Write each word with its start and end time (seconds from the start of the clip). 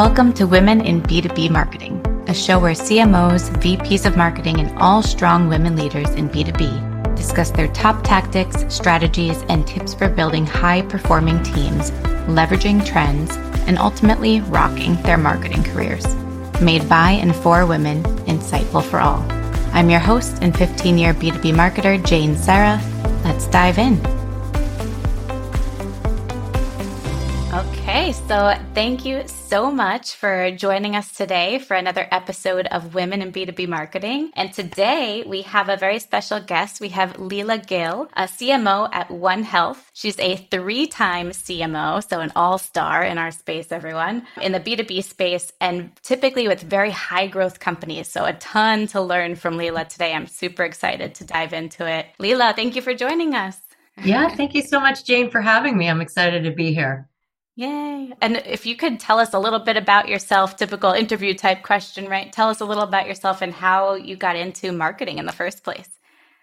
Welcome 0.00 0.32
to 0.36 0.46
Women 0.46 0.80
in 0.80 1.02
B2B 1.02 1.50
Marketing, 1.50 2.00
a 2.26 2.32
show 2.32 2.58
where 2.58 2.72
CMOs, 2.72 3.50
VPs 3.60 4.06
of 4.06 4.16
marketing, 4.16 4.58
and 4.58 4.78
all 4.78 5.02
strong 5.02 5.46
women 5.46 5.76
leaders 5.76 6.08
in 6.14 6.30
B2B 6.30 7.16
discuss 7.16 7.50
their 7.50 7.68
top 7.68 8.02
tactics, 8.02 8.64
strategies, 8.74 9.42
and 9.50 9.66
tips 9.66 9.92
for 9.92 10.08
building 10.08 10.46
high 10.46 10.80
performing 10.80 11.42
teams, 11.42 11.90
leveraging 12.30 12.82
trends, 12.86 13.36
and 13.68 13.76
ultimately 13.76 14.40
rocking 14.40 14.94
their 15.02 15.18
marketing 15.18 15.64
careers. 15.64 16.06
Made 16.62 16.88
by 16.88 17.10
and 17.10 17.36
for 17.36 17.66
women, 17.66 18.02
insightful 18.24 18.82
for 18.82 19.00
all. 19.00 19.22
I'm 19.74 19.90
your 19.90 20.00
host 20.00 20.38
and 20.40 20.56
15 20.56 20.96
year 20.96 21.12
B2B 21.12 21.52
marketer, 21.52 22.02
Jane 22.06 22.36
Serra. 22.36 22.80
Let's 23.22 23.46
dive 23.48 23.76
in. 23.76 24.00
So 28.12 28.56
thank 28.74 29.04
you 29.04 29.22
so 29.28 29.70
much 29.70 30.16
for 30.16 30.50
joining 30.50 30.96
us 30.96 31.12
today 31.12 31.60
for 31.60 31.74
another 31.76 32.08
episode 32.10 32.66
of 32.66 32.92
Women 32.92 33.22
in 33.22 33.30
B2B 33.30 33.68
Marketing. 33.68 34.32
And 34.34 34.52
today 34.52 35.22
we 35.24 35.42
have 35.42 35.68
a 35.68 35.76
very 35.76 36.00
special 36.00 36.40
guest. 36.40 36.80
We 36.80 36.88
have 36.88 37.12
Leela 37.18 37.64
Gill, 37.64 38.08
a 38.14 38.24
CMO 38.24 38.88
at 38.92 39.10
1health. 39.10 39.90
She's 39.92 40.18
a 40.18 40.36
three 40.36 40.88
time 40.88 41.30
CMO, 41.30 42.08
so 42.08 42.18
an 42.18 42.32
all 42.34 42.58
star 42.58 43.04
in 43.04 43.16
our 43.16 43.30
space, 43.30 43.70
everyone, 43.70 44.26
in 44.40 44.50
the 44.50 44.60
B2B 44.60 45.04
space, 45.04 45.52
and 45.60 45.90
typically 46.02 46.48
with 46.48 46.62
very 46.62 46.90
high 46.90 47.28
growth 47.28 47.60
companies. 47.60 48.08
So 48.08 48.24
a 48.24 48.32
ton 48.32 48.88
to 48.88 49.00
learn 49.00 49.36
from 49.36 49.56
Leela 49.56 49.88
today. 49.88 50.14
I'm 50.14 50.26
super 50.26 50.64
excited 50.64 51.14
to 51.16 51.24
dive 51.24 51.52
into 51.52 51.86
it. 51.86 52.06
Leela, 52.18 52.56
thank 52.56 52.74
you 52.74 52.82
for 52.82 52.94
joining 52.94 53.34
us. 53.34 53.56
Yeah, 54.02 54.34
thank 54.34 54.54
you 54.54 54.62
so 54.62 54.80
much, 54.80 55.04
Jane, 55.04 55.30
for 55.30 55.42
having 55.42 55.76
me. 55.76 55.88
I'm 55.88 56.00
excited 56.00 56.44
to 56.44 56.50
be 56.50 56.72
here. 56.72 57.09
Yay. 57.60 58.10
And 58.22 58.38
if 58.46 58.64
you 58.64 58.74
could 58.74 58.98
tell 58.98 59.18
us 59.18 59.34
a 59.34 59.38
little 59.38 59.58
bit 59.58 59.76
about 59.76 60.08
yourself, 60.08 60.56
typical 60.56 60.92
interview 60.92 61.34
type 61.34 61.62
question, 61.62 62.08
right? 62.08 62.32
Tell 62.32 62.48
us 62.48 62.60
a 62.60 62.64
little 62.64 62.84
about 62.84 63.06
yourself 63.06 63.42
and 63.42 63.52
how 63.52 63.96
you 63.96 64.16
got 64.16 64.34
into 64.34 64.72
marketing 64.72 65.18
in 65.18 65.26
the 65.26 65.32
first 65.32 65.62
place. 65.62 65.90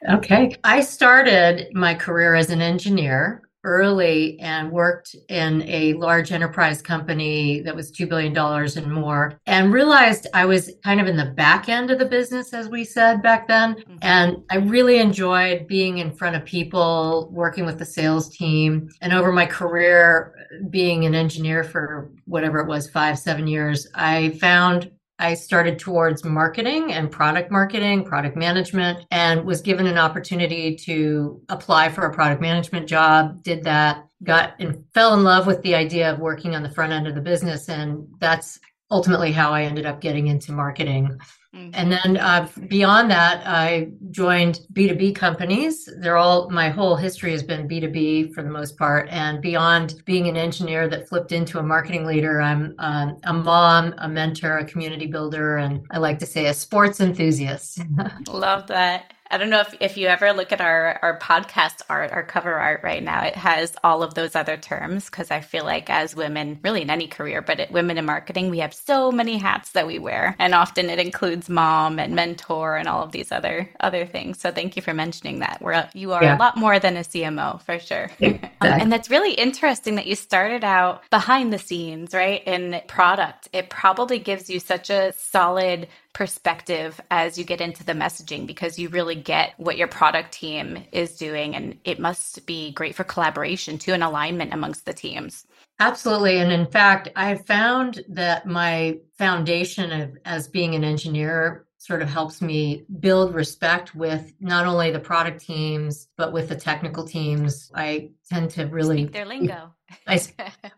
Okay. 0.08 0.56
I 0.64 0.82
started 0.82 1.74
my 1.74 1.96
career 1.96 2.36
as 2.36 2.52
an 2.52 2.62
engineer 2.62 3.42
early 3.64 4.40
and 4.40 4.72
worked 4.72 5.16
in 5.30 5.64
a 5.64 5.94
large 5.96 6.32
enterprise 6.32 6.82
company 6.82 7.62
that 7.62 7.76
was 7.76 7.92
$2 7.92 8.08
billion 8.08 8.38
and 8.38 8.94
more 8.94 9.40
and 9.46 9.74
realized 9.74 10.28
I 10.34 10.46
was 10.46 10.72
kind 10.84 11.02
of 11.02 11.08
in 11.08 11.18
the 11.18 11.26
back 11.26 11.68
end 11.68 11.92
of 11.92 12.00
the 12.00 12.06
business, 12.06 12.54
as 12.54 12.70
we 12.70 12.86
said 12.86 13.22
back 13.22 13.48
then. 13.48 13.76
Mm-hmm. 13.76 13.98
And 14.04 14.44
I 14.52 14.58
really 14.58 15.00
enjoyed 15.00 15.68
being 15.68 15.98
in 15.98 16.12
front 16.12 16.36
of 16.36 16.46
people, 16.46 17.30
working 17.32 17.66
with 17.66 17.80
the 17.80 17.86
sales 17.86 18.30
team. 18.30 18.90
And 19.02 19.12
over 19.12 19.32
my 19.32 19.46
career, 19.46 20.37
being 20.70 21.06
an 21.06 21.16
engineer 21.16 21.64
for 21.64 22.12
whatever 22.26 22.60
it 22.60 22.68
was, 22.68 22.90
five, 22.90 23.20
seven 23.20 23.48
years, 23.48 23.88
I 23.94 24.30
found 24.40 24.92
I 25.20 25.34
started 25.34 25.80
towards 25.80 26.24
marketing 26.24 26.94
and 26.94 27.10
product 27.10 27.50
marketing, 27.50 28.04
product 28.04 28.38
management, 28.38 29.06
and 29.10 29.46
was 29.46 29.62
given 29.62 29.88
an 29.88 29.98
opportunity 29.98 30.76
to 30.76 31.42
apply 31.50 31.90
for 31.90 32.06
a 32.06 32.14
product 32.14 32.40
management 32.40 32.88
job. 32.88 33.42
Did 33.42 33.64
that, 33.64 34.06
got 34.24 34.54
and 34.60 34.84
fell 34.94 35.14
in 35.16 35.24
love 35.24 35.48
with 35.48 35.62
the 35.64 35.76
idea 35.76 36.12
of 36.12 36.20
working 36.20 36.56
on 36.56 36.64
the 36.64 36.70
front 36.70 36.94
end 36.94 37.08
of 37.08 37.16
the 37.16 37.22
business. 37.22 37.68
And 37.68 38.08
that's 38.20 38.60
ultimately 38.92 39.32
how 39.32 39.52
I 39.52 39.64
ended 39.64 39.86
up 39.86 40.02
getting 40.02 40.28
into 40.28 40.52
marketing. 40.52 41.18
Mm-hmm. 41.58 41.70
And 41.74 41.92
then 41.92 42.18
uh, 42.18 42.48
beyond 42.68 43.10
that, 43.10 43.42
I 43.46 43.90
joined 44.12 44.62
B2B 44.74 45.16
companies. 45.16 45.90
They're 45.98 46.18
all, 46.18 46.50
my 46.50 46.70
whole 46.70 46.96
history 46.96 47.32
has 47.32 47.42
been 47.42 47.68
B2B 47.68 48.34
for 48.34 48.44
the 48.44 48.50
most 48.50 48.78
part. 48.78 49.08
And 49.10 49.42
beyond 49.42 50.04
being 50.06 50.28
an 50.28 50.38
engineer 50.38 50.88
that 50.88 51.10
flipped 51.10 51.32
into 51.32 51.60
a 51.60 51.64
marketing 51.64 52.06
leader, 52.06 52.42
I'm 52.42 52.76
um, 52.78 53.18
a 53.24 53.34
mom, 53.34 53.96
a 53.98 54.08
mentor, 54.08 54.60
a 54.60 54.66
community 54.66 55.08
builder, 55.08 55.58
and 55.58 55.86
I 55.92 55.98
like 55.98 56.20
to 56.20 56.26
say 56.26 56.46
a 56.46 56.54
sports 56.54 57.00
enthusiast. 57.00 57.82
Love 58.28 58.68
that. 58.68 59.14
I 59.30 59.38
don't 59.38 59.50
know 59.50 59.62
if, 59.62 59.76
if 59.80 59.98
you 59.98 60.08
ever 60.08 60.34
look 60.34 60.52
at 60.52 60.62
our, 60.62 61.00
our 61.02 61.20
podcast 61.20 61.82
art, 61.90 62.12
our 62.12 62.24
cover 62.24 62.54
art 62.54 62.82
right 62.84 63.04
now, 63.04 63.24
it 63.24 63.36
has 63.36 63.76
all 63.84 64.04
of 64.04 64.14
those 64.14 64.36
other 64.36 64.58
terms 64.58 65.06
because 65.06 65.32
I 65.32 65.42
feel 65.42 65.66
like 65.66 65.90
as 65.90 66.16
women, 66.16 66.60
really 66.64 66.82
in 66.82 66.90
any 66.90 67.08
career, 67.08 67.42
but 67.42 67.60
at 67.60 67.72
women 67.72 67.98
in 67.98 68.06
marketing, 68.06 68.50
we 68.50 68.60
have 68.60 68.74
so 68.74 69.12
many 69.12 69.38
hats 69.38 69.72
that 69.72 69.88
we 69.88 70.00
wear. 70.00 70.36
And 70.40 70.54
often 70.54 70.90
it 70.90 71.00
includes 71.00 71.50
mom 71.50 72.00
and 72.00 72.16
mentor 72.16 72.78
and 72.78 72.88
all 72.88 73.04
of 73.04 73.12
these 73.12 73.32
other 73.32 73.70
other 73.80 74.06
things. 74.06 74.40
So 74.40 74.52
thank 74.52 74.76
you 74.76 74.82
for 74.82 74.94
mentioning 74.94 75.40
that. 75.40 75.62
We're, 75.62 75.90
you 75.94 76.14
are 76.14 76.24
yeah. 76.24 76.38
a 76.38 76.40
lot 76.40 76.58
more 76.58 76.80
than 76.80 76.98
a 76.98 77.02
CMO 77.02 77.62
for 77.62 77.80
sure. 77.80 78.10
Exactly. 78.28 78.70
um, 78.70 78.82
and 78.82 78.92
that's 78.92 79.10
really 79.10 79.34
interesting 79.34 79.96
that 79.96 80.08
you 80.08 80.16
started 80.16 80.64
out 80.64 81.04
behind 81.10 81.54
the 81.54 81.60
scenes, 81.60 82.14
right? 82.14 82.44
In 82.46 82.82
product. 82.88 83.48
It 83.54 83.70
probably 83.70 84.20
gives 84.20 84.50
you 84.50 84.60
such 84.60 84.90
a 84.90 85.14
solid 85.14 85.88
perspective 86.18 87.00
as 87.12 87.38
you 87.38 87.44
get 87.46 87.62
into 87.62 87.84
the 87.84 87.94
messaging 87.94 88.48
because 88.48 88.80
you 88.80 88.90
really 88.90 89.14
get 89.14 89.54
what 89.58 89.78
your 89.78 89.88
product 89.88 90.32
team 90.32 90.84
is 90.92 91.16
doing. 91.16 91.56
And 91.56 91.78
it 91.84 92.00
must 92.00 92.48
be 92.48 92.72
great 92.72 92.96
for 92.96 93.04
collaboration 93.04 93.78
too 93.78 93.94
and 93.94 94.04
alignment 94.04 94.52
amongst 94.52 94.88
the 94.88 94.94
teams. 94.94 95.46
Absolutely. 95.80 96.40
And 96.40 96.52
in 96.52 96.66
fact, 96.66 97.10
I 97.16 97.36
found 97.36 98.04
that 98.10 98.48
my 98.48 98.98
foundation 99.20 99.92
of, 99.92 100.18
as 100.26 100.48
being 100.48 100.74
an 100.74 100.84
engineer 100.84 101.67
sort 101.78 102.02
of 102.02 102.10
helps 102.10 102.42
me 102.42 102.84
build 103.00 103.34
respect 103.34 103.96
with 103.96 104.34
not 104.40 104.66
only 104.66 104.92
the 104.92 105.00
product 105.00 105.42
teams, 105.42 106.08
but 106.18 106.34
with 106.34 106.50
the 106.50 106.56
technical 106.56 107.06
teams. 107.06 107.72
I 107.74 108.12
tend 108.30 108.50
to 108.52 108.66
really 108.66 109.04
Speak 109.04 109.14
their 109.14 109.26
lingo. 109.26 109.74
I, 110.06 110.20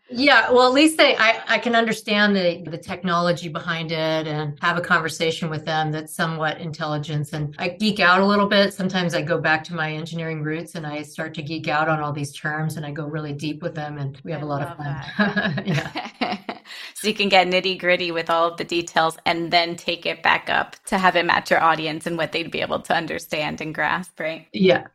yeah, 0.10 0.52
well, 0.52 0.68
at 0.68 0.74
least 0.74 0.98
they, 0.98 1.16
I, 1.18 1.42
I 1.48 1.58
can 1.58 1.74
understand 1.74 2.36
the, 2.36 2.64
the 2.70 2.78
technology 2.78 3.50
behind 3.50 3.92
it 3.92 4.28
and 4.28 4.58
have 4.62 4.78
a 4.78 4.82
conversation 4.82 5.50
with 5.50 5.66
them 5.66 5.92
that's 5.92 6.14
somewhat 6.14 6.60
intelligence. 6.60 7.34
And 7.34 7.56
I 7.58 7.70
geek 7.70 8.00
out 8.00 8.22
a 8.22 8.26
little 8.26 8.46
bit. 8.46 8.74
Sometimes 8.74 9.16
I 9.16 9.22
go 9.22 9.40
back 9.40 9.64
to 9.66 9.74
my 9.74 9.94
engineering 9.94 10.44
roots 10.44 10.76
and 10.76 10.86
I 10.86 11.02
start 11.02 11.34
to 11.36 11.42
geek 11.42 11.68
out 11.68 11.90
on 11.90 12.02
all 12.02 12.14
these 12.14 12.34
terms 12.34 12.78
and 12.78 12.86
I 12.86 12.92
go 12.92 13.06
really 13.06 13.34
deep 13.34 13.64
with 13.64 13.74
them 13.74 13.98
and 13.98 14.20
we 14.24 14.32
have 14.32 14.42
I 14.42 14.46
a 14.46 14.48
lot 14.48 14.62
of 14.62 14.78
fun. 14.78 15.64
yeah. 15.66 16.38
so 17.00 17.08
you 17.08 17.14
can 17.14 17.30
get 17.30 17.48
nitty 17.48 17.80
gritty 17.80 18.12
with 18.12 18.30
all 18.30 18.52
of 18.52 18.58
the 18.58 18.66
details 18.66 19.18
and 19.26 19.52
then 19.52 19.78
take 19.78 20.06
it 20.06 20.22
back 20.22 20.50
up 20.50 20.76
to 20.86 20.98
have 20.98 21.16
it 21.16 21.26
match 21.26 21.50
your 21.50 21.62
audience 21.62 22.06
and 22.06 22.18
what 22.18 22.34
they'd 22.34 22.52
be 22.52 22.60
able 22.60 22.82
to 22.82 22.94
understand 22.94 23.62
and 23.62 23.74
grasp, 23.74 24.20
right? 24.20 24.48
Yeah. 24.52 24.88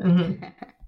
Mm-hmm. 0.00 0.44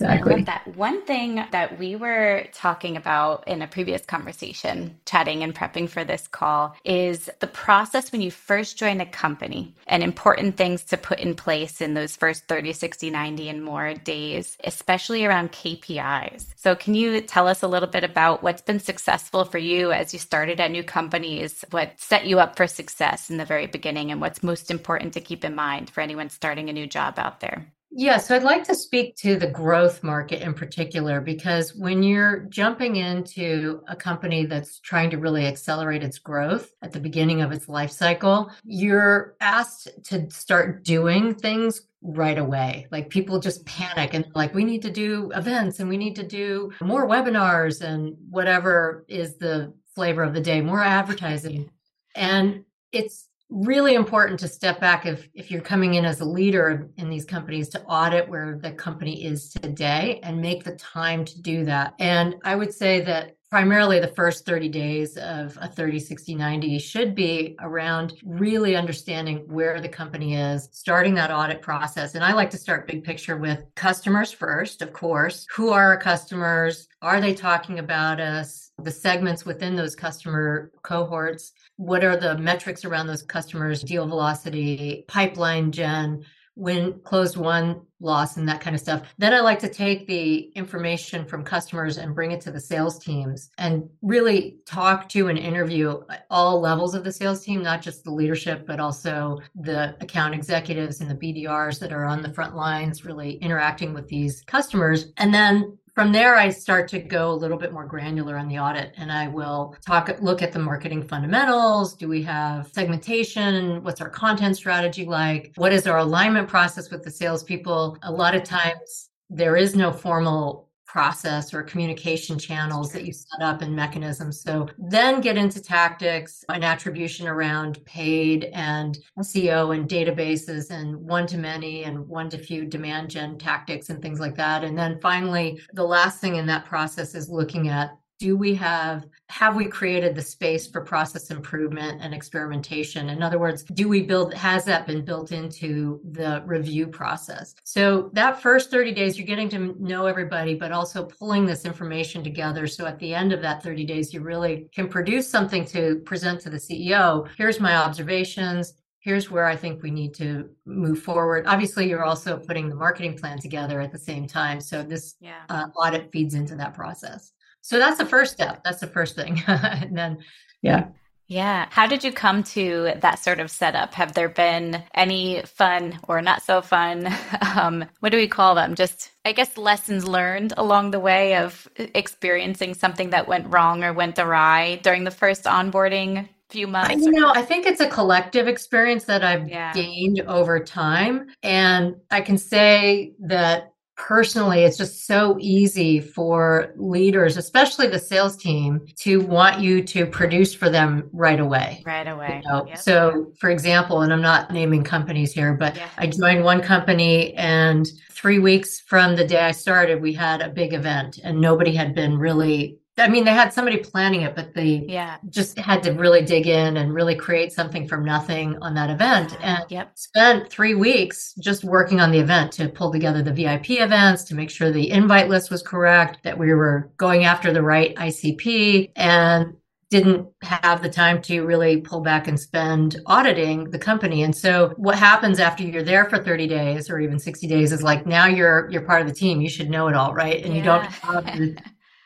Exactly. 0.00 0.32
I 0.32 0.36
love 0.36 0.46
that. 0.46 0.76
One 0.76 1.04
thing 1.06 1.44
that 1.50 1.76
we 1.76 1.96
were 1.96 2.46
talking 2.52 2.96
about 2.96 3.48
in 3.48 3.62
a 3.62 3.66
previous 3.66 4.04
conversation, 4.04 4.96
chatting 5.06 5.42
and 5.42 5.52
prepping 5.52 5.88
for 5.88 6.04
this 6.04 6.28
call, 6.28 6.76
is 6.84 7.28
the 7.40 7.48
process 7.48 8.12
when 8.12 8.20
you 8.20 8.30
first 8.30 8.78
join 8.78 9.00
a 9.00 9.06
company 9.06 9.74
and 9.88 10.04
important 10.04 10.56
things 10.56 10.84
to 10.84 10.96
put 10.96 11.18
in 11.18 11.34
place 11.34 11.80
in 11.80 11.94
those 11.94 12.14
first 12.14 12.46
30, 12.46 12.72
60, 12.74 13.10
90, 13.10 13.48
and 13.48 13.64
more 13.64 13.94
days, 13.94 14.56
especially 14.62 15.24
around 15.24 15.50
KPIs. 15.50 16.46
So, 16.54 16.76
can 16.76 16.94
you 16.94 17.20
tell 17.20 17.48
us 17.48 17.64
a 17.64 17.68
little 17.68 17.88
bit 17.88 18.04
about 18.04 18.42
what's 18.42 18.62
been 18.62 18.80
successful 18.80 19.44
for 19.44 19.58
you 19.58 19.90
as 19.90 20.12
you 20.12 20.20
started 20.20 20.60
at 20.60 20.70
new 20.70 20.84
companies? 20.84 21.64
What 21.72 21.98
set 21.98 22.24
you 22.24 22.38
up 22.38 22.56
for 22.56 22.68
success 22.68 23.30
in 23.30 23.36
the 23.36 23.44
very 23.44 23.66
beginning, 23.66 24.12
and 24.12 24.20
what's 24.20 24.44
most 24.44 24.70
important 24.70 25.14
to 25.14 25.20
keep 25.20 25.44
in 25.44 25.56
mind 25.56 25.90
for 25.90 26.02
anyone 26.02 26.30
starting 26.30 26.68
a 26.68 26.72
new 26.72 26.86
job 26.86 27.18
out 27.18 27.40
there? 27.40 27.72
Yeah, 27.90 28.18
so 28.18 28.36
I'd 28.36 28.42
like 28.42 28.64
to 28.64 28.74
speak 28.74 29.16
to 29.16 29.36
the 29.36 29.46
growth 29.46 30.02
market 30.02 30.42
in 30.42 30.52
particular 30.52 31.22
because 31.22 31.74
when 31.74 32.02
you're 32.02 32.40
jumping 32.50 32.96
into 32.96 33.82
a 33.88 33.96
company 33.96 34.44
that's 34.44 34.78
trying 34.80 35.08
to 35.10 35.16
really 35.16 35.46
accelerate 35.46 36.02
its 36.02 36.18
growth 36.18 36.70
at 36.82 36.92
the 36.92 37.00
beginning 37.00 37.40
of 37.40 37.50
its 37.50 37.66
life 37.66 37.90
cycle, 37.90 38.50
you're 38.62 39.36
asked 39.40 39.88
to 40.04 40.30
start 40.30 40.84
doing 40.84 41.34
things 41.34 41.88
right 42.02 42.36
away. 42.36 42.86
Like 42.90 43.08
people 43.08 43.40
just 43.40 43.64
mm-hmm. 43.64 43.84
panic 43.84 44.14
and 44.14 44.26
like, 44.34 44.54
we 44.54 44.64
need 44.64 44.82
to 44.82 44.90
do 44.90 45.30
events 45.34 45.80
and 45.80 45.88
we 45.88 45.96
need 45.96 46.16
to 46.16 46.26
do 46.26 46.70
more 46.82 47.08
webinars 47.08 47.80
and 47.80 48.14
whatever 48.28 49.06
is 49.08 49.38
the 49.38 49.72
flavor 49.94 50.22
of 50.22 50.34
the 50.34 50.40
day, 50.42 50.60
more 50.60 50.82
advertising. 50.82 51.70
And 52.14 52.64
it's 52.92 53.28
really 53.50 53.94
important 53.94 54.38
to 54.40 54.48
step 54.48 54.80
back 54.80 55.06
if 55.06 55.28
if 55.34 55.50
you're 55.50 55.60
coming 55.60 55.94
in 55.94 56.04
as 56.04 56.20
a 56.20 56.24
leader 56.24 56.88
in 56.98 57.08
these 57.08 57.24
companies 57.24 57.68
to 57.70 57.82
audit 57.84 58.28
where 58.28 58.58
the 58.62 58.72
company 58.72 59.24
is 59.24 59.50
today 59.50 60.20
and 60.22 60.40
make 60.40 60.64
the 60.64 60.76
time 60.76 61.24
to 61.24 61.40
do 61.40 61.64
that. 61.64 61.94
And 61.98 62.36
i 62.44 62.54
would 62.54 62.72
say 62.72 63.00
that 63.02 63.36
primarily 63.50 63.98
the 63.98 64.08
first 64.08 64.44
30 64.44 64.68
days 64.68 65.16
of 65.16 65.56
a 65.62 65.68
30 65.68 65.98
60 65.98 66.34
90 66.34 66.78
should 66.78 67.14
be 67.14 67.56
around 67.60 68.12
really 68.22 68.76
understanding 68.76 69.38
where 69.46 69.80
the 69.80 69.88
company 69.88 70.36
is 70.36 70.68
starting 70.72 71.14
that 71.14 71.30
audit 71.30 71.62
process. 71.62 72.14
And 72.14 72.22
i 72.22 72.34
like 72.34 72.50
to 72.50 72.58
start 72.58 72.86
big 72.86 73.02
picture 73.02 73.38
with 73.38 73.64
customers 73.74 74.30
first 74.30 74.82
of 74.82 74.92
course. 74.92 75.46
Who 75.54 75.70
are 75.70 75.84
our 75.84 75.98
customers? 75.98 76.86
Are 77.00 77.20
they 77.20 77.32
talking 77.32 77.78
about 77.78 78.20
us? 78.20 78.72
The 78.82 78.90
segments 78.90 79.46
within 79.46 79.74
those 79.74 79.96
customer 79.96 80.70
cohorts 80.82 81.52
what 81.78 82.04
are 82.04 82.16
the 82.16 82.36
metrics 82.38 82.84
around 82.84 83.06
those 83.06 83.22
customers 83.22 83.82
deal 83.82 84.06
velocity 84.06 85.04
pipeline 85.08 85.72
gen 85.72 86.24
win, 86.58 87.00
closed 87.04 87.36
one, 87.36 87.80
loss, 88.00 88.36
and 88.36 88.48
that 88.48 88.60
kind 88.60 88.74
of 88.74 88.82
stuff. 88.82 89.02
Then 89.16 89.32
I 89.32 89.38
like 89.38 89.60
to 89.60 89.68
take 89.68 90.08
the 90.08 90.50
information 90.56 91.24
from 91.24 91.44
customers 91.44 91.98
and 91.98 92.16
bring 92.16 92.32
it 92.32 92.40
to 92.42 92.50
the 92.50 92.60
sales 92.60 92.98
teams 92.98 93.50
and 93.58 93.88
really 94.02 94.58
talk 94.66 95.08
to 95.10 95.28
and 95.28 95.38
interview 95.38 96.00
all 96.30 96.60
levels 96.60 96.96
of 96.96 97.04
the 97.04 97.12
sales 97.12 97.44
team, 97.44 97.62
not 97.62 97.80
just 97.80 98.02
the 98.02 98.10
leadership, 98.10 98.66
but 98.66 98.80
also 98.80 99.38
the 99.54 99.96
account 100.00 100.34
executives 100.34 101.00
and 101.00 101.08
the 101.08 101.14
BDRs 101.14 101.78
that 101.78 101.92
are 101.92 102.04
on 102.04 102.22
the 102.22 102.34
front 102.34 102.56
lines, 102.56 103.04
really 103.04 103.34
interacting 103.34 103.94
with 103.94 104.08
these 104.08 104.42
customers. 104.48 105.12
And 105.16 105.32
then 105.32 105.77
from 105.98 106.12
there, 106.12 106.36
I 106.36 106.50
start 106.50 106.86
to 106.90 107.00
go 107.00 107.32
a 107.32 107.34
little 107.34 107.58
bit 107.58 107.72
more 107.72 107.84
granular 107.84 108.36
on 108.36 108.46
the 108.46 108.56
audit 108.56 108.94
and 108.98 109.10
I 109.10 109.26
will 109.26 109.74
talk, 109.84 110.08
look 110.20 110.42
at 110.42 110.52
the 110.52 110.60
marketing 110.60 111.02
fundamentals. 111.02 111.96
Do 111.96 112.06
we 112.06 112.22
have 112.22 112.68
segmentation? 112.72 113.82
What's 113.82 114.00
our 114.00 114.08
content 114.08 114.56
strategy 114.56 115.04
like? 115.04 115.50
What 115.56 115.72
is 115.72 115.88
our 115.88 115.98
alignment 115.98 116.46
process 116.46 116.92
with 116.92 117.02
the 117.02 117.10
salespeople? 117.10 117.98
A 118.02 118.12
lot 118.12 118.36
of 118.36 118.44
times 118.44 119.10
there 119.28 119.56
is 119.56 119.74
no 119.74 119.90
formal 119.90 120.67
process 120.88 121.52
or 121.52 121.62
communication 121.62 122.38
channels 122.38 122.90
that 122.90 123.04
you 123.04 123.12
set 123.12 123.42
up 123.42 123.60
and 123.60 123.76
mechanisms. 123.76 124.40
So 124.40 124.66
then 124.78 125.20
get 125.20 125.36
into 125.36 125.62
tactics 125.62 126.44
and 126.48 126.64
attribution 126.64 127.28
around 127.28 127.84
paid 127.84 128.44
and 128.54 128.98
SEO 129.18 129.76
and 129.76 129.88
databases 129.88 130.70
and 130.70 130.96
one 130.96 131.26
to 131.26 131.36
many 131.36 131.84
and 131.84 132.08
one 132.08 132.30
to 132.30 132.38
few 132.38 132.64
demand 132.64 133.10
gen 133.10 133.38
tactics 133.38 133.90
and 133.90 134.00
things 134.00 134.18
like 134.18 134.34
that. 134.36 134.64
And 134.64 134.76
then 134.76 134.98
finally, 135.00 135.60
the 135.74 135.84
last 135.84 136.20
thing 136.20 136.36
in 136.36 136.46
that 136.46 136.64
process 136.64 137.14
is 137.14 137.28
looking 137.28 137.68
at 137.68 137.96
do 138.18 138.36
we 138.36 138.54
have 138.54 139.06
have 139.28 139.54
we 139.54 139.66
created 139.66 140.14
the 140.14 140.22
space 140.22 140.66
for 140.66 140.80
process 140.80 141.30
improvement 141.30 142.00
and 142.02 142.12
experimentation 142.12 143.10
in 143.10 143.22
other 143.22 143.38
words 143.38 143.62
do 143.64 143.88
we 143.88 144.02
build 144.02 144.34
has 144.34 144.64
that 144.64 144.86
been 144.86 145.04
built 145.04 145.32
into 145.32 146.00
the 146.12 146.42
review 146.46 146.86
process 146.86 147.54
so 147.64 148.10
that 148.12 148.42
first 148.42 148.70
30 148.70 148.92
days 148.92 149.18
you're 149.18 149.26
getting 149.26 149.48
to 149.48 149.76
know 149.78 150.06
everybody 150.06 150.54
but 150.54 150.72
also 150.72 151.04
pulling 151.04 151.46
this 151.46 151.64
information 151.64 152.22
together 152.22 152.66
so 152.66 152.86
at 152.86 152.98
the 152.98 153.14
end 153.14 153.32
of 153.32 153.40
that 153.40 153.62
30 153.62 153.84
days 153.84 154.12
you 154.12 154.20
really 154.20 154.68
can 154.74 154.88
produce 154.88 155.28
something 155.28 155.64
to 155.64 155.96
present 156.04 156.40
to 156.40 156.50
the 156.50 156.56
ceo 156.56 157.28
here's 157.36 157.60
my 157.60 157.76
observations 157.76 158.74
here's 159.00 159.30
where 159.30 159.46
I 159.46 159.56
think 159.56 159.82
we 159.82 159.90
need 159.90 160.12
to 160.14 160.50
move 160.66 160.98
forward. 160.98 161.46
Obviously, 161.46 161.88
you're 161.88 162.04
also 162.04 162.36
putting 162.36 162.68
the 162.68 162.74
marketing 162.74 163.16
plan 163.16 163.38
together 163.38 163.80
at 163.80 163.90
the 163.90 163.98
same 163.98 164.26
time. 164.26 164.60
So 164.60 164.82
this 164.82 165.14
yeah. 165.20 165.44
uh, 165.48 165.68
audit 165.76 166.12
feeds 166.12 166.34
into 166.34 166.56
that 166.56 166.74
process. 166.74 167.32
So 167.68 167.78
that's 167.78 167.98
the 167.98 168.06
first 168.06 168.32
step. 168.32 168.64
That's 168.64 168.80
the 168.80 168.86
first 168.86 169.14
thing. 169.14 169.42
and 169.46 169.94
then, 169.94 170.18
yeah. 170.62 170.86
Yeah. 171.26 171.66
How 171.68 171.86
did 171.86 172.02
you 172.02 172.12
come 172.12 172.42
to 172.44 172.94
that 173.02 173.18
sort 173.18 173.40
of 173.40 173.50
setup? 173.50 173.92
Have 173.92 174.14
there 174.14 174.30
been 174.30 174.82
any 174.94 175.42
fun 175.42 176.00
or 176.08 176.22
not 176.22 176.42
so 176.42 176.62
fun? 176.62 177.14
Um, 177.58 177.86
what 178.00 178.10
do 178.10 178.18
we 178.18 178.28
call 178.28 178.54
them? 178.54 178.76
Just, 178.76 179.10
I 179.24 179.32
guess, 179.32 179.56
lessons 179.56 180.06
learned 180.06 180.54
along 180.56 180.92
the 180.92 181.00
way 181.00 181.34
of 181.36 181.66
experiencing 181.76 182.74
something 182.74 183.10
that 183.10 183.26
went 183.26 183.52
wrong 183.52 183.82
or 183.82 183.92
went 183.92 184.18
awry 184.18 184.78
during 184.84 185.02
the 185.02 185.10
first 185.10 185.44
onboarding 185.44 186.28
few 186.50 186.68
months? 186.68 187.04
You 187.04 187.10
know, 187.10 187.32
I 187.34 187.42
think 187.42 187.66
it's 187.66 187.80
a 187.80 187.88
collective 187.88 188.46
experience 188.46 189.04
that 189.04 189.24
I've 189.24 189.48
yeah. 189.48 189.72
gained 189.72 190.20
over 190.20 190.60
time. 190.60 191.30
And 191.42 191.96
I 192.10 192.20
can 192.20 192.38
say 192.38 193.14
that 193.20 193.72
personally, 193.98 194.60
it's 194.60 194.78
just 194.78 195.06
so 195.06 195.36
easy 195.40 196.00
for 196.00 196.72
leaders, 196.76 197.36
especially 197.36 197.88
the 197.88 197.98
sales 197.98 198.36
team, 198.36 198.86
to 199.00 199.20
want 199.20 199.60
you 199.60 199.82
to 199.82 200.06
produce 200.06 200.54
for 200.54 200.70
them 200.70 201.10
right 201.12 201.40
away. 201.40 201.82
Right 201.84 202.06
away. 202.06 202.40
You 202.42 202.50
know? 202.50 202.66
yep. 202.66 202.78
So, 202.78 203.32
for 203.38 203.50
example, 203.50 204.00
and 204.02 204.12
I'm 204.12 204.22
not 204.22 204.52
naming 204.52 204.84
companies 204.84 205.32
here, 205.32 205.52
but 205.52 205.76
yeah. 205.76 205.88
I 205.98 206.06
joined 206.06 206.44
one 206.44 206.62
company 206.62 207.34
and 207.34 207.86
three 208.10 208.38
weeks 208.38 208.80
from 208.80 209.16
the 209.16 209.26
day 209.26 209.40
I 209.40 209.50
started, 209.50 210.00
we 210.00 210.14
had 210.14 210.40
a 210.40 210.48
big 210.48 210.72
event 210.72 211.18
and 211.22 211.40
nobody 211.40 211.74
had 211.74 211.94
been 211.94 212.16
really 212.16 212.78
I 212.98 213.08
mean, 213.08 213.24
they 213.24 213.32
had 213.32 213.52
somebody 213.52 213.78
planning 213.78 214.22
it, 214.22 214.34
but 214.34 214.54
they 214.54 214.84
yeah. 214.88 215.18
just 215.28 215.58
had 215.58 215.82
to 215.84 215.92
really 215.92 216.22
dig 216.22 216.46
in 216.46 216.76
and 216.76 216.92
really 216.92 217.14
create 217.14 217.52
something 217.52 217.86
from 217.86 218.04
nothing 218.04 218.56
on 218.60 218.74
that 218.74 218.90
event. 218.90 219.36
And 219.40 219.64
yep. 219.68 219.92
spent 219.96 220.50
three 220.50 220.74
weeks 220.74 221.34
just 221.40 221.64
working 221.64 222.00
on 222.00 222.10
the 222.10 222.18
event 222.18 222.52
to 222.52 222.68
pull 222.68 222.90
together 222.90 223.22
the 223.22 223.32
VIP 223.32 223.70
events, 223.70 224.24
to 224.24 224.34
make 224.34 224.50
sure 224.50 224.70
the 224.70 224.90
invite 224.90 225.28
list 225.28 225.50
was 225.50 225.62
correct, 225.62 226.18
that 226.24 226.38
we 226.38 226.52
were 226.52 226.90
going 226.96 227.24
after 227.24 227.52
the 227.52 227.62
right 227.62 227.94
ICP, 227.96 228.92
and 228.96 229.54
didn't 229.90 230.28
have 230.42 230.82
the 230.82 230.90
time 230.90 231.22
to 231.22 231.42
really 231.46 231.80
pull 231.80 232.00
back 232.00 232.28
and 232.28 232.38
spend 232.38 233.00
auditing 233.06 233.70
the 233.70 233.78
company. 233.78 234.22
And 234.22 234.36
so 234.36 234.74
what 234.76 234.98
happens 234.98 235.40
after 235.40 235.62
you're 235.62 235.82
there 235.82 236.04
for 236.04 236.22
30 236.22 236.46
days 236.46 236.90
or 236.90 237.00
even 237.00 237.18
60 237.18 237.46
days 237.46 237.72
is 237.72 237.82
like 237.82 238.06
now 238.06 238.26
you're 238.26 238.68
you're 238.70 238.82
part 238.82 239.00
of 239.00 239.08
the 239.08 239.14
team. 239.14 239.40
You 239.40 239.48
should 239.48 239.70
know 239.70 239.88
it 239.88 239.94
all, 239.94 240.12
right? 240.12 240.44
And 240.44 240.52
yeah. 240.52 240.58
you 240.58 240.62
don't 240.62 240.84
have 240.84 241.56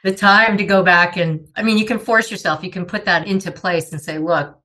the 0.02 0.14
time 0.14 0.56
to 0.58 0.64
go 0.64 0.82
back 0.82 1.16
and 1.16 1.48
I 1.56 1.62
mean, 1.62 1.78
you 1.78 1.86
can 1.86 1.98
force 1.98 2.30
yourself, 2.30 2.64
you 2.64 2.70
can 2.70 2.84
put 2.84 3.04
that 3.04 3.26
into 3.26 3.50
place 3.52 3.92
and 3.92 4.00
say, 4.00 4.18
look, 4.18 4.58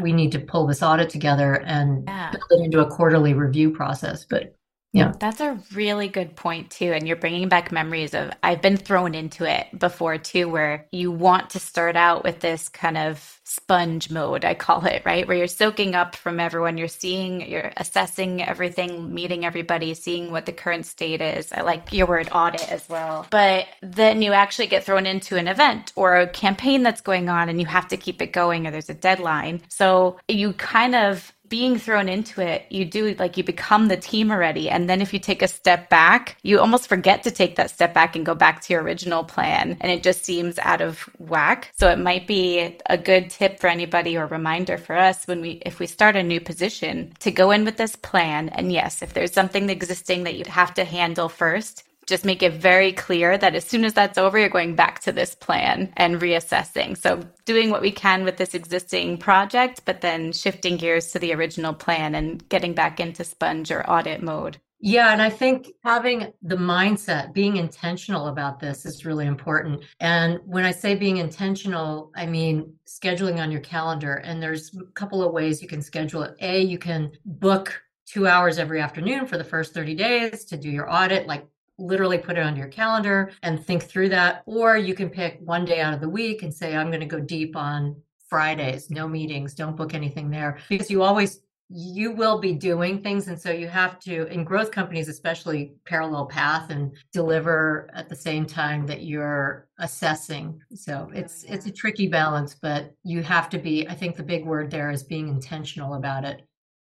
we 0.00 0.12
need 0.12 0.32
to 0.32 0.40
pull 0.40 0.66
this 0.66 0.82
audit 0.82 1.08
together 1.08 1.62
and 1.62 2.04
yeah. 2.06 2.30
build 2.30 2.60
it 2.60 2.64
into 2.64 2.80
a 2.80 2.90
quarterly 2.90 3.34
review 3.34 3.70
process. 3.70 4.24
But 4.24 4.54
yeah. 4.92 5.12
That's 5.18 5.40
a 5.40 5.58
really 5.74 6.08
good 6.08 6.36
point, 6.36 6.70
too. 6.70 6.92
And 6.92 7.06
you're 7.06 7.16
bringing 7.16 7.48
back 7.48 7.70
memories 7.72 8.14
of 8.14 8.30
I've 8.42 8.62
been 8.62 8.76
thrown 8.76 9.14
into 9.14 9.44
it 9.44 9.66
before, 9.78 10.18
too, 10.18 10.48
where 10.48 10.86
you 10.90 11.10
want 11.10 11.50
to 11.50 11.58
start 11.58 11.96
out 11.96 12.24
with 12.24 12.40
this 12.40 12.68
kind 12.68 12.96
of 12.96 13.40
sponge 13.44 14.10
mode, 14.10 14.44
I 14.44 14.54
call 14.54 14.84
it, 14.86 15.02
right? 15.04 15.26
Where 15.26 15.36
you're 15.36 15.46
soaking 15.46 15.94
up 15.94 16.16
from 16.16 16.40
everyone, 16.40 16.78
you're 16.78 16.88
seeing, 16.88 17.48
you're 17.48 17.72
assessing 17.76 18.42
everything, 18.42 19.14
meeting 19.14 19.44
everybody, 19.44 19.94
seeing 19.94 20.32
what 20.32 20.46
the 20.46 20.52
current 20.52 20.86
state 20.86 21.20
is. 21.20 21.52
I 21.52 21.60
like 21.60 21.92
your 21.92 22.06
word 22.06 22.28
audit 22.32 22.70
as 22.72 22.88
well. 22.88 23.26
But 23.30 23.66
then 23.82 24.20
you 24.22 24.32
actually 24.32 24.66
get 24.66 24.84
thrown 24.84 25.06
into 25.06 25.36
an 25.36 25.46
event 25.46 25.92
or 25.94 26.16
a 26.16 26.26
campaign 26.26 26.82
that's 26.82 27.00
going 27.00 27.28
on 27.28 27.48
and 27.48 27.60
you 27.60 27.66
have 27.66 27.88
to 27.88 27.96
keep 27.96 28.20
it 28.20 28.32
going 28.32 28.66
or 28.66 28.72
there's 28.72 28.90
a 28.90 28.94
deadline. 28.94 29.62
So 29.68 30.18
you 30.26 30.52
kind 30.54 30.94
of 30.96 31.32
being 31.48 31.78
thrown 31.78 32.08
into 32.08 32.40
it, 32.40 32.66
you 32.70 32.84
do 32.84 33.14
like 33.18 33.36
you 33.36 33.44
become 33.44 33.88
the 33.88 33.96
team 33.96 34.30
already. 34.30 34.68
And 34.68 34.88
then 34.88 35.00
if 35.00 35.12
you 35.12 35.18
take 35.18 35.42
a 35.42 35.48
step 35.48 35.88
back, 35.88 36.36
you 36.42 36.60
almost 36.60 36.88
forget 36.88 37.22
to 37.24 37.30
take 37.30 37.56
that 37.56 37.70
step 37.70 37.94
back 37.94 38.16
and 38.16 38.26
go 38.26 38.34
back 38.34 38.60
to 38.62 38.72
your 38.72 38.82
original 38.82 39.24
plan. 39.24 39.76
And 39.80 39.90
it 39.90 40.02
just 40.02 40.24
seems 40.24 40.58
out 40.58 40.80
of 40.80 41.00
whack. 41.18 41.72
So 41.78 41.90
it 41.90 41.98
might 41.98 42.26
be 42.26 42.76
a 42.86 42.98
good 42.98 43.30
tip 43.30 43.60
for 43.60 43.68
anybody 43.68 44.16
or 44.16 44.26
reminder 44.26 44.78
for 44.78 44.96
us 44.96 45.26
when 45.26 45.40
we, 45.40 45.62
if 45.66 45.78
we 45.78 45.86
start 45.86 46.16
a 46.16 46.22
new 46.22 46.40
position, 46.40 47.12
to 47.20 47.30
go 47.30 47.50
in 47.50 47.64
with 47.64 47.76
this 47.76 47.96
plan. 47.96 48.48
And 48.50 48.72
yes, 48.72 49.02
if 49.02 49.14
there's 49.14 49.32
something 49.32 49.70
existing 49.70 50.24
that 50.24 50.36
you 50.36 50.44
have 50.48 50.74
to 50.74 50.84
handle 50.84 51.28
first, 51.28 51.84
just 52.06 52.24
make 52.24 52.42
it 52.42 52.54
very 52.54 52.92
clear 52.92 53.36
that 53.36 53.54
as 53.54 53.64
soon 53.64 53.84
as 53.84 53.94
that's 53.94 54.18
over, 54.18 54.38
you're 54.38 54.48
going 54.48 54.76
back 54.76 55.00
to 55.00 55.12
this 55.12 55.34
plan 55.34 55.92
and 55.96 56.20
reassessing. 56.20 56.96
So, 56.96 57.20
doing 57.44 57.70
what 57.70 57.82
we 57.82 57.90
can 57.90 58.24
with 58.24 58.36
this 58.36 58.54
existing 58.54 59.18
project, 59.18 59.82
but 59.84 60.00
then 60.00 60.32
shifting 60.32 60.76
gears 60.76 61.10
to 61.12 61.18
the 61.18 61.34
original 61.34 61.74
plan 61.74 62.14
and 62.14 62.46
getting 62.48 62.74
back 62.74 63.00
into 63.00 63.24
sponge 63.24 63.70
or 63.70 63.88
audit 63.90 64.22
mode. 64.22 64.58
Yeah, 64.78 65.12
and 65.12 65.22
I 65.22 65.30
think 65.30 65.68
having 65.84 66.32
the 66.42 66.56
mindset, 66.56 67.32
being 67.32 67.56
intentional 67.56 68.28
about 68.28 68.60
this 68.60 68.84
is 68.84 69.06
really 69.06 69.26
important. 69.26 69.82
And 70.00 70.38
when 70.44 70.64
I 70.64 70.70
say 70.70 70.94
being 70.94 71.16
intentional, 71.16 72.12
I 72.14 72.26
mean 72.26 72.74
scheduling 72.86 73.40
on 73.40 73.50
your 73.50 73.62
calendar. 73.62 74.16
And 74.16 74.42
there's 74.42 74.76
a 74.76 74.84
couple 74.92 75.24
of 75.24 75.32
ways 75.32 75.62
you 75.62 75.68
can 75.68 75.80
schedule 75.80 76.22
it. 76.22 76.36
A, 76.40 76.60
you 76.60 76.78
can 76.78 77.10
book 77.24 77.82
two 78.06 78.26
hours 78.26 78.58
every 78.58 78.80
afternoon 78.80 79.26
for 79.26 79.38
the 79.38 79.44
first 79.44 79.72
30 79.72 79.94
days 79.94 80.44
to 80.44 80.56
do 80.56 80.70
your 80.70 80.92
audit, 80.92 81.26
like 81.26 81.46
literally 81.78 82.18
put 82.18 82.38
it 82.38 82.42
on 82.42 82.56
your 82.56 82.68
calendar 82.68 83.32
and 83.42 83.64
think 83.64 83.84
through 83.84 84.08
that. 84.10 84.42
Or 84.46 84.76
you 84.76 84.94
can 84.94 85.10
pick 85.10 85.38
one 85.40 85.64
day 85.64 85.80
out 85.80 85.94
of 85.94 86.00
the 86.00 86.08
week 86.08 86.42
and 86.42 86.52
say, 86.52 86.76
I'm 86.76 86.88
going 86.88 87.00
to 87.00 87.06
go 87.06 87.20
deep 87.20 87.56
on 87.56 87.96
Fridays, 88.28 88.90
no 88.90 89.06
meetings, 89.06 89.54
don't 89.54 89.76
book 89.76 89.94
anything 89.94 90.30
there 90.30 90.58
because 90.68 90.90
you 90.90 91.02
always 91.02 91.40
you 91.68 92.12
will 92.12 92.38
be 92.38 92.52
doing 92.52 93.02
things 93.02 93.26
and 93.26 93.40
so 93.40 93.50
you 93.50 93.66
have 93.66 93.98
to 93.98 94.26
in 94.28 94.44
growth 94.44 94.70
companies 94.70 95.08
especially 95.08 95.74
parallel 95.84 96.26
path 96.26 96.70
and 96.70 96.92
deliver 97.12 97.90
at 97.92 98.08
the 98.08 98.14
same 98.14 98.46
time 98.46 98.86
that 98.86 99.02
you're 99.02 99.66
assessing 99.80 100.60
so 100.72 101.10
it's 101.12 101.42
oh, 101.44 101.48
yeah. 101.48 101.54
it's 101.54 101.66
a 101.66 101.72
tricky 101.72 102.06
balance 102.06 102.54
but 102.54 102.94
you 103.02 103.20
have 103.20 103.48
to 103.48 103.58
be 103.58 103.86
i 103.88 103.94
think 103.94 104.16
the 104.16 104.22
big 104.22 104.46
word 104.46 104.70
there 104.70 104.90
is 104.90 105.02
being 105.02 105.28
intentional 105.28 105.94
about 105.94 106.24
it 106.24 106.42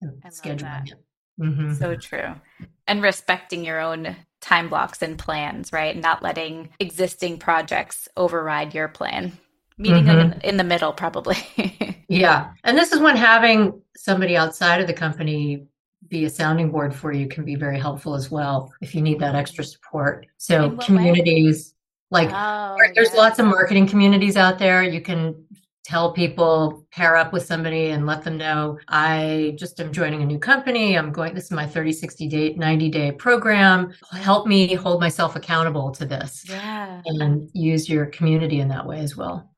and 0.02 0.22
scheduling 0.24 0.92
it 0.92 1.02
mm-hmm. 1.40 1.72
so 1.72 1.96
true 1.96 2.34
and 2.86 3.02
respecting 3.02 3.64
your 3.64 3.80
own 3.80 4.14
time 4.40 4.68
blocks 4.68 5.02
and 5.02 5.18
plans, 5.18 5.72
right? 5.72 5.96
Not 5.96 6.22
letting 6.22 6.70
existing 6.78 7.38
projects 7.38 8.08
override 8.16 8.74
your 8.74 8.88
plan. 8.88 9.32
Meeting 9.78 10.04
mm-hmm. 10.04 10.16
them 10.16 10.32
in, 10.32 10.40
in 10.40 10.56
the 10.56 10.64
middle, 10.64 10.92
probably. 10.92 11.36
yeah. 12.08 12.52
And 12.64 12.78
this 12.78 12.92
is 12.92 13.00
when 13.00 13.16
having 13.16 13.80
somebody 13.94 14.36
outside 14.36 14.80
of 14.80 14.86
the 14.86 14.94
company 14.94 15.66
be 16.08 16.24
a 16.24 16.30
sounding 16.30 16.70
board 16.70 16.94
for 16.94 17.12
you 17.12 17.28
can 17.28 17.44
be 17.44 17.56
very 17.56 17.78
helpful 17.78 18.14
as 18.14 18.30
well 18.30 18.72
if 18.80 18.94
you 18.94 19.02
need 19.02 19.18
that 19.20 19.34
extra 19.34 19.64
support. 19.64 20.26
So, 20.38 20.76
communities 20.78 21.74
way? 22.10 22.22
like 22.26 22.34
oh, 22.34 22.76
there's 22.94 23.12
lots 23.14 23.38
of 23.38 23.46
marketing 23.46 23.86
communities 23.86 24.36
out 24.36 24.58
there. 24.58 24.82
You 24.82 25.00
can 25.00 25.34
tell 25.86 26.12
people, 26.12 26.84
pair 26.90 27.14
up 27.14 27.32
with 27.32 27.46
somebody 27.46 27.90
and 27.90 28.06
let 28.06 28.24
them 28.24 28.36
know 28.36 28.76
I 28.88 29.54
just 29.56 29.80
am 29.80 29.92
joining 29.92 30.20
a 30.20 30.26
new 30.26 30.38
company. 30.38 30.98
I'm 30.98 31.12
going, 31.12 31.32
this 31.32 31.44
is 31.44 31.50
my 31.52 31.64
30, 31.64 31.92
60 31.92 32.28
day, 32.28 32.54
90 32.54 32.88
day 32.88 33.12
program. 33.12 33.92
Help 34.10 34.48
me 34.48 34.74
hold 34.74 35.00
myself 35.00 35.36
accountable 35.36 35.92
to 35.92 36.04
this. 36.04 36.44
Yeah. 36.48 37.02
And 37.06 37.48
use 37.52 37.88
your 37.88 38.06
community 38.06 38.58
in 38.58 38.68
that 38.68 38.84
way 38.84 38.98
as 38.98 39.16
well. 39.16 39.48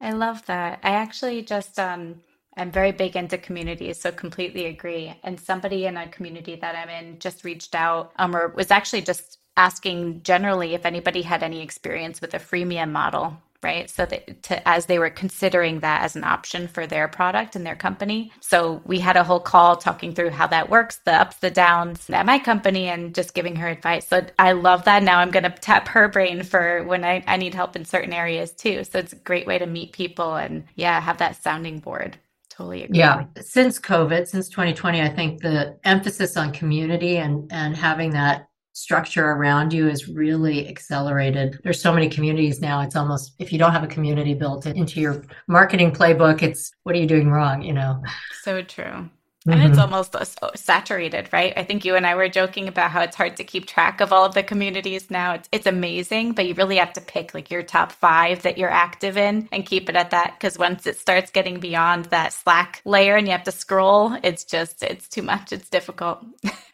I 0.00 0.10
love 0.10 0.44
that. 0.46 0.80
I 0.82 0.90
actually 0.90 1.42
just, 1.42 1.78
um, 1.78 2.20
I'm 2.56 2.72
very 2.72 2.90
big 2.90 3.14
into 3.14 3.38
communities, 3.38 4.00
so 4.00 4.10
completely 4.10 4.66
agree. 4.66 5.14
And 5.22 5.38
somebody 5.38 5.86
in 5.86 5.96
a 5.96 6.08
community 6.08 6.56
that 6.56 6.74
I'm 6.74 6.88
in 6.88 7.20
just 7.20 7.44
reached 7.44 7.76
out 7.76 8.12
um, 8.16 8.34
or 8.34 8.48
was 8.48 8.72
actually 8.72 9.02
just 9.02 9.38
asking 9.56 10.22
generally 10.24 10.74
if 10.74 10.84
anybody 10.84 11.22
had 11.22 11.44
any 11.44 11.62
experience 11.62 12.20
with 12.20 12.34
a 12.34 12.38
freemium 12.38 12.90
model 12.90 13.36
right? 13.62 13.88
So 13.90 14.06
that 14.06 14.42
to, 14.44 14.68
as 14.68 14.86
they 14.86 14.98
were 14.98 15.10
considering 15.10 15.80
that 15.80 16.02
as 16.02 16.16
an 16.16 16.24
option 16.24 16.68
for 16.68 16.86
their 16.86 17.08
product 17.08 17.56
and 17.56 17.66
their 17.66 17.76
company. 17.76 18.32
So 18.40 18.82
we 18.84 19.00
had 19.00 19.16
a 19.16 19.24
whole 19.24 19.40
call 19.40 19.76
talking 19.76 20.14
through 20.14 20.30
how 20.30 20.46
that 20.48 20.70
works 20.70 21.00
the 21.04 21.12
ups 21.12 21.36
the 21.36 21.50
downs 21.50 22.08
at 22.10 22.26
my 22.26 22.38
company 22.38 22.88
and 22.88 23.14
just 23.14 23.34
giving 23.34 23.56
her 23.56 23.68
advice. 23.68 24.08
So 24.08 24.26
i 24.38 24.52
love 24.52 24.84
that. 24.84 25.02
Now 25.02 25.18
i'm 25.18 25.30
going 25.30 25.44
to 25.44 25.50
tap 25.50 25.88
her 25.88 26.08
brain 26.08 26.42
for 26.42 26.84
when 26.84 27.04
I, 27.04 27.22
I 27.26 27.36
need 27.36 27.54
help 27.54 27.76
in 27.76 27.84
certain 27.84 28.12
areas 28.12 28.52
too. 28.52 28.84
So 28.84 28.98
it's 28.98 29.12
a 29.12 29.16
great 29.16 29.46
way 29.46 29.58
to 29.58 29.66
meet 29.66 29.92
people 29.92 30.34
and 30.36 30.64
yeah 30.74 31.00
have 31.00 31.18
that 31.18 31.42
sounding 31.42 31.78
board. 31.78 32.18
Totally 32.56 32.84
agree. 32.84 32.98
Yeah. 32.98 33.24
Since 33.40 33.78
COVID, 33.78 34.26
since 34.26 34.48
2020, 34.48 35.02
I 35.02 35.10
think 35.10 35.42
the 35.42 35.78
emphasis 35.84 36.38
on 36.38 36.52
community 36.52 37.18
and 37.18 37.50
and 37.52 37.76
having 37.76 38.10
that 38.12 38.48
structure 38.76 39.30
around 39.30 39.72
you 39.72 39.88
is 39.88 40.06
really 40.06 40.68
accelerated. 40.68 41.58
There's 41.64 41.80
so 41.80 41.94
many 41.94 42.10
communities 42.10 42.60
now. 42.60 42.82
It's 42.82 42.94
almost 42.94 43.32
if 43.38 43.50
you 43.50 43.58
don't 43.58 43.72
have 43.72 43.82
a 43.82 43.86
community 43.86 44.34
built 44.34 44.66
into 44.66 45.00
your 45.00 45.22
marketing 45.48 45.92
playbook, 45.92 46.42
it's 46.42 46.72
what 46.82 46.94
are 46.94 46.98
you 46.98 47.06
doing 47.06 47.30
wrong, 47.30 47.62
you 47.62 47.72
know? 47.72 48.02
So 48.42 48.60
true. 48.60 49.08
And 49.46 49.54
mm-hmm. 49.54 49.70
it's 49.70 49.78
almost 49.78 50.16
saturated, 50.56 51.28
right? 51.32 51.52
I 51.56 51.62
think 51.62 51.84
you 51.84 51.94
and 51.94 52.04
I 52.04 52.16
were 52.16 52.28
joking 52.28 52.66
about 52.66 52.90
how 52.90 53.00
it's 53.02 53.14
hard 53.14 53.36
to 53.36 53.44
keep 53.44 53.66
track 53.66 54.00
of 54.00 54.12
all 54.12 54.24
of 54.24 54.34
the 54.34 54.42
communities 54.42 55.08
now. 55.10 55.34
It's, 55.34 55.48
it's 55.52 55.66
amazing, 55.66 56.32
but 56.32 56.46
you 56.46 56.54
really 56.54 56.76
have 56.76 56.92
to 56.94 57.00
pick 57.00 57.32
like 57.32 57.50
your 57.50 57.62
top 57.62 57.92
five 57.92 58.42
that 58.42 58.58
you're 58.58 58.70
active 58.70 59.16
in 59.16 59.48
and 59.52 59.64
keep 59.64 59.88
it 59.88 59.94
at 59.94 60.10
that. 60.10 60.34
Because 60.36 60.58
once 60.58 60.86
it 60.86 60.98
starts 60.98 61.30
getting 61.30 61.60
beyond 61.60 62.06
that 62.06 62.32
Slack 62.32 62.82
layer 62.84 63.14
and 63.14 63.28
you 63.28 63.32
have 63.32 63.44
to 63.44 63.52
scroll, 63.52 64.18
it's 64.24 64.42
just, 64.42 64.82
it's 64.82 65.06
too 65.06 65.22
much. 65.22 65.52
It's 65.52 65.68
difficult. 65.68 66.24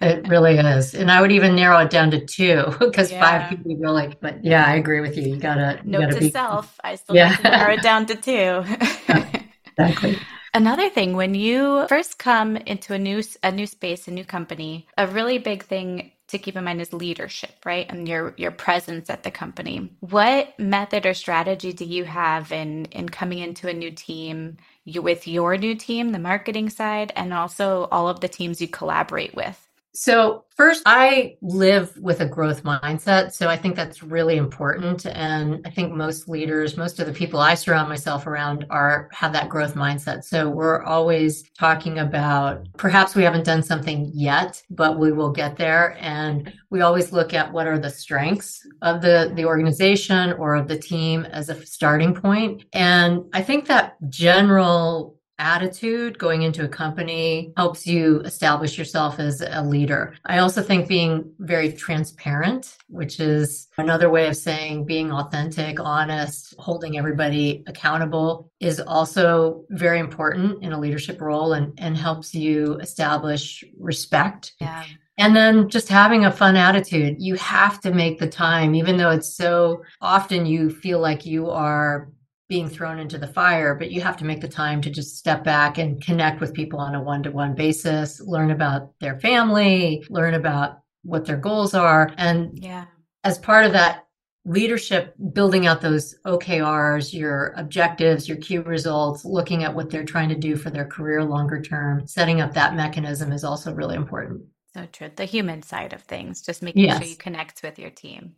it 0.01 0.27
really 0.29 0.57
is. 0.57 0.95
And 0.95 1.11
I 1.11 1.21
would 1.21 1.33
even 1.33 1.55
narrow 1.55 1.79
it 1.79 1.91
down 1.91 2.11
to 2.13 2.25
two 2.25 2.65
because 2.79 3.13
yeah. 3.13 3.21
five 3.21 3.49
can 3.51 3.63
be 3.63 3.77
really, 3.77 4.17
but 4.21 4.43
yeah, 4.43 4.65
I 4.65 4.77
agree 4.77 5.01
with 5.01 5.19
you. 5.19 5.25
You 5.25 5.37
gotta, 5.37 5.81
you 5.85 5.91
Note 5.91 6.01
gotta 6.01 6.15
to 6.15 6.21
be, 6.21 6.31
self. 6.31 6.81
I 6.83 6.95
still 6.95 7.17
yeah. 7.17 7.37
narrow 7.45 7.75
it 7.75 7.83
down 7.83 8.07
to 8.07 8.15
two. 8.15 8.65
exactly. 9.79 10.19
Another 10.55 10.91
thing, 10.91 11.15
when 11.17 11.35
you 11.35 11.87
first 11.89 12.19
come 12.19 12.57
into 12.57 12.93
a 12.93 12.99
new 12.99 13.23
a 13.43 13.53
new 13.53 13.67
space, 13.67 14.09
a 14.09 14.11
new 14.11 14.25
company, 14.25 14.89
a 14.99 15.07
really 15.07 15.39
big 15.39 15.65
thing 15.65 16.13
to 16.29 16.39
keep 16.39 16.57
in 16.57 16.65
mind 16.65 16.81
is 16.81 16.93
leadership, 16.93 17.55
right? 17.65 17.87
And 17.89 18.09
your 18.09 18.35
your 18.37 18.51
presence 18.51 19.11
at 19.11 19.23
the 19.23 19.31
company. 19.31 19.93
What 20.01 20.59
method 20.59 21.07
or 21.07 21.15
strategy 21.15 21.73
do 21.73 21.85
you 21.85 22.05
have 22.05 22.53
in 22.53 22.87
in 22.87 23.09
coming 23.09 23.39
into 23.39 23.69
a 23.69 23.75
new 23.75 23.93
team 23.93 24.59
you, 24.85 25.03
with 25.03 25.29
your 25.29 25.57
new 25.57 25.77
team, 25.77 26.11
the 26.11 26.19
marketing 26.19 26.71
side, 26.71 27.13
and 27.17 27.33
also 27.33 27.89
all 27.93 28.09
of 28.09 28.21
the 28.21 28.29
teams 28.29 28.61
you 28.61 28.69
collaborate 28.69 29.35
with? 29.37 29.62
So, 29.95 30.45
first, 30.57 30.83
I 30.87 31.37
live 31.43 31.95
with 31.99 32.21
a 32.21 32.27
growth 32.27 32.63
mindset. 32.63 33.33
So, 33.33 33.49
I 33.49 33.59
think 33.59 33.77
that's 33.77 34.03
really 34.03 34.39
important. 34.39 35.05
And 35.05 35.61
I 35.67 35.71
think 35.71 35.93
most 35.93 36.31
leaders, 36.31 36.79
most 36.79 36.99
of 36.99 37.07
the 37.07 37.13
people 37.13 37.41
I 37.41 37.55
surround 37.55 37.91
myself 37.91 38.27
around 38.27 38.65
are 38.71 39.11
have 39.13 39.35
that 39.35 39.51
growth 39.51 39.75
mindset. 39.75 40.25
So, 40.25 40.49
we're 40.49 40.83
always 40.85 41.45
talking 41.59 41.99
about 41.99 42.67
perhaps 42.79 43.15
we 43.15 43.23
haven't 43.23 43.45
done 43.45 43.63
something 43.63 44.11
yet, 44.15 44.63
but 44.71 44.99
we 44.99 45.13
will 45.13 45.31
get 45.31 45.59
there. 45.59 45.97
And 46.01 46.51
we 46.71 46.81
always 46.81 47.13
look 47.13 47.35
at 47.35 47.53
what 47.53 47.67
are 47.67 47.79
the 47.79 47.91
strengths 47.91 48.67
of 48.81 49.03
the, 49.03 49.31
the 49.35 49.45
organization 49.45 50.33
or 50.33 50.55
of 50.55 50.69
the 50.69 50.79
team 50.79 51.27
as 51.27 51.51
a 51.51 51.67
starting 51.67 52.15
point. 52.15 52.65
And 52.73 53.25
I 53.35 53.43
think 53.43 53.67
that 53.67 53.97
general 54.09 55.12
attitude 55.39 56.19
going 56.19 56.43
into 56.43 56.65
a 56.65 56.69
company 56.69 57.53
helps 57.57 57.87
you 57.87 58.21
establish 58.21 58.79
yourself 58.79 59.19
as 59.19 59.41
a 59.41 59.63
leader. 59.63 60.15
I 60.27 60.39
also 60.39 60.63
think 60.63 60.89
being 60.89 61.33
very 61.39 61.73
transparent, 61.73 62.77
which 62.89 63.21
is 63.21 63.69
another 63.79 64.11
way 64.11 64.29
of 64.29 64.37
saying 64.37 64.85
being 64.85 65.13
authentic, 65.13 65.81
honest, 65.81 66.55
holding 66.59 66.99
everybody 66.99 67.65
accountable 67.67 68.51
is 68.61 68.81
also 68.81 69.65
very 69.71 69.99
important 69.99 70.63
in 70.63 70.73
a 70.73 70.81
leadership 70.81 71.21
role 71.21 71.55
and, 71.55 71.73
and 71.79 71.97
helps 71.97 72.35
you 72.35 72.77
establish 72.77 73.65
respect. 73.79 74.55
Yeah. 74.61 74.85
And 75.19 75.37
then 75.37 75.69
just 75.69 75.89
having 75.89 76.25
a 76.25 76.33
fun 76.33 76.57
attitude. 76.57 77.17
You 77.19 77.35
have 77.37 77.81
to 77.81 77.93
make 77.93 78.19
the 78.19 78.29
time, 78.29 78.75
even 78.75 78.97
though 78.97 79.11
it's 79.11 79.37
so 79.37 79.83
often 80.01 80.47
you 80.47 80.71
feel 80.71 81.01
like 81.01 81.27
you 81.27 81.51
are 81.51 82.11
being 82.53 82.69
thrown 82.69 82.99
into 82.99 83.17
the 83.17 83.27
fire, 83.27 83.75
but 83.75 83.91
you 83.91 84.03
have 84.03 84.19
to 84.19 84.27
make 84.27 84.43
the 84.43 84.47
time 84.47 84.83
to 84.83 84.91
just 84.91 85.17
step 85.17 85.43
back 85.43 85.79
and 85.79 86.05
connect 86.05 86.39
with 86.39 86.53
people 86.53 86.79
on 86.79 86.95
a 86.95 87.03
one 87.03 87.23
to 87.23 87.31
one 87.31 87.55
basis, 87.55 88.21
learn 88.21 88.51
about 88.51 88.93
their 89.01 89.19
family, 89.21 90.05
learn 90.11 90.35
about 90.35 90.81
what 91.03 91.25
their 91.25 91.39
goals 91.39 91.73
are. 91.73 92.13
And 92.19 92.51
yeah. 92.53 92.85
as 93.25 93.39
part 93.39 93.65
of 93.65 93.73
that 93.73 94.05
leadership, 94.45 95.15
building 95.33 95.67
out 95.67 95.81
those 95.81 96.15
OKRs, 96.27 97.15
your 97.15 97.55
objectives, 97.57 98.29
your 98.29 98.37
key 98.37 98.59
results, 98.59 99.25
looking 99.25 99.65
at 99.65 99.75
what 99.75 99.89
they're 99.89 100.05
trying 100.05 100.29
to 100.29 100.35
do 100.35 100.55
for 100.55 100.69
their 100.69 100.85
career 100.85 101.25
longer 101.25 101.63
term, 101.63 102.07
setting 102.07 102.43
up 102.43 102.53
that 102.53 102.75
mechanism 102.75 103.33
is 103.33 103.45
also 103.45 103.73
really 103.73 103.97
important. 103.97 104.43
So 104.75 104.87
true. 104.93 105.11
The 105.17 105.25
human 105.25 105.63
side 105.63 105.95
of 105.95 106.03
things, 106.03 106.43
just 106.43 106.61
making 106.61 106.85
yes. 106.85 106.99
sure 106.99 107.09
you 107.09 107.17
connect 107.17 107.63
with 107.63 107.79
your 107.79 107.89
team. 107.89 108.35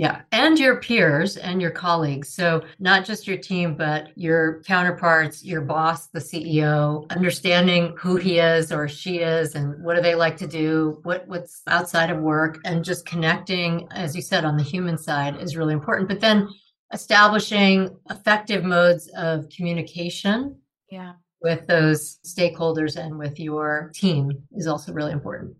Yeah. 0.00 0.22
And 0.32 0.58
your 0.58 0.80
peers 0.80 1.36
and 1.36 1.60
your 1.60 1.72
colleagues. 1.72 2.30
So, 2.32 2.64
not 2.78 3.04
just 3.04 3.26
your 3.26 3.36
team, 3.36 3.76
but 3.76 4.16
your 4.16 4.62
counterparts, 4.62 5.44
your 5.44 5.60
boss, 5.60 6.06
the 6.06 6.20
CEO, 6.20 7.06
understanding 7.10 7.94
who 7.98 8.16
he 8.16 8.38
is 8.38 8.72
or 8.72 8.88
she 8.88 9.18
is 9.18 9.54
and 9.54 9.84
what 9.84 9.96
do 9.96 10.00
they 10.00 10.14
like 10.14 10.38
to 10.38 10.46
do, 10.46 11.00
what, 11.02 11.28
what's 11.28 11.60
outside 11.66 12.08
of 12.08 12.16
work, 12.16 12.60
and 12.64 12.82
just 12.82 13.04
connecting, 13.04 13.88
as 13.90 14.16
you 14.16 14.22
said, 14.22 14.46
on 14.46 14.56
the 14.56 14.62
human 14.62 14.96
side 14.96 15.36
is 15.36 15.54
really 15.54 15.74
important. 15.74 16.08
But 16.08 16.20
then 16.20 16.48
establishing 16.94 17.94
effective 18.08 18.64
modes 18.64 19.06
of 19.18 19.50
communication. 19.54 20.56
Yeah. 20.90 21.12
With 21.42 21.66
those 21.66 22.20
stakeholders 22.26 22.96
and 22.96 23.18
with 23.18 23.38
your 23.38 23.92
team 23.94 24.30
is 24.52 24.66
also 24.66 24.94
really 24.94 25.12
important. 25.12 25.56